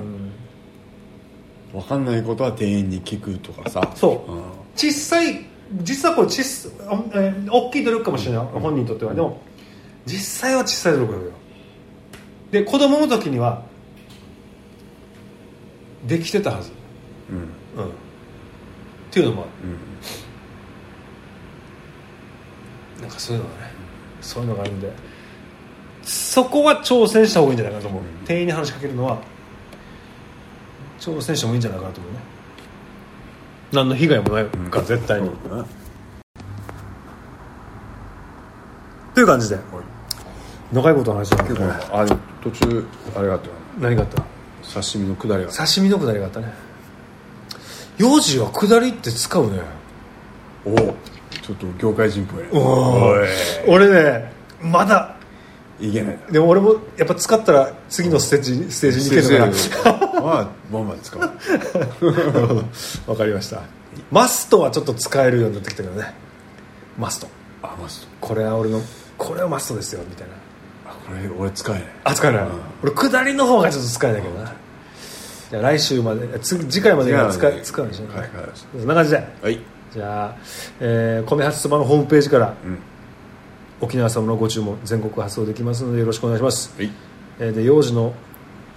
[1.73, 3.89] の分かんないことは店員に聞くとかさ。
[3.95, 4.31] そう。
[4.31, 4.43] うん。
[4.75, 5.45] 小さい
[5.83, 9.13] 実はこれ小さ、あえー大きい努力かもしれない、本人にとっては。
[9.13, 9.41] でも
[10.05, 11.31] 実際は小さい努力だよ。
[12.51, 13.63] で子供の時には
[16.05, 16.71] できてたはず、
[17.29, 17.83] うん。
[17.83, 17.91] うん、っ
[19.11, 19.69] ていうのもある。
[19.69, 19.77] うん
[23.07, 23.71] なんかそういうのがね。
[24.21, 24.91] そういうのがあるんで。
[26.03, 29.19] そこは挑戦した方がいいんじゃないかなと思う、店員に話しかけるのは
[30.99, 32.19] 挑戦してもいいんじゃないかなと思うね。
[33.73, 35.65] 何の被害もないから、絶対に、そう
[39.13, 39.57] という感じで
[40.71, 43.47] 長いこと話したけどあでも途中あれがあった。
[43.47, 44.23] よ何があった？
[44.81, 45.51] 刺身のくだりが。
[45.51, 46.53] 刺身のくだりがあったね。
[47.97, 49.59] 幼児はくだりって使うね。
[50.65, 50.71] お
[51.47, 52.43] ちょっと業界人っぽい。
[53.67, 54.31] 俺ね
[54.61, 55.15] まだ。
[55.79, 60.21] いけないでも俺もやっぱ使ったら次のステージステージに行けるのかな。
[60.21, 61.21] まあボンバン使う。
[63.07, 63.61] わかりました。
[64.11, 66.13] マストはちょっと使えるようになってきたけどね。
[66.97, 67.27] マスト。
[67.61, 68.07] あマスト。
[68.19, 68.81] これは俺の
[69.19, 70.33] これはマストですよみたいな。
[70.91, 71.87] あこれ俺使えない。
[72.05, 72.49] あ使えない、うん。
[72.81, 74.53] 俺下りの方がちょっと使えないけどな。
[75.51, 78.07] じゃあ来週まで次次回までには使使うんでしょ。
[78.07, 78.29] はいはい。
[78.79, 79.17] そんな感じで。
[79.43, 80.35] はいじゃあ、
[80.79, 82.77] えー、米八そばのホームページからうん。
[83.81, 86.91] 沖縄そばのご注文全国発送できますのでよろしくお願いします、はい。
[87.39, 88.13] えー、で幼児の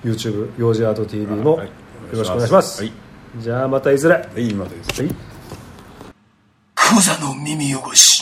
[0.03, 1.71] YouTube 幼児アート TV もよはい。
[2.13, 2.93] ろしくお願いします、はい。
[3.37, 4.15] じゃあまたいずれ。
[4.15, 5.15] はい今ですはい。
[6.75, 8.20] クザの耳汚し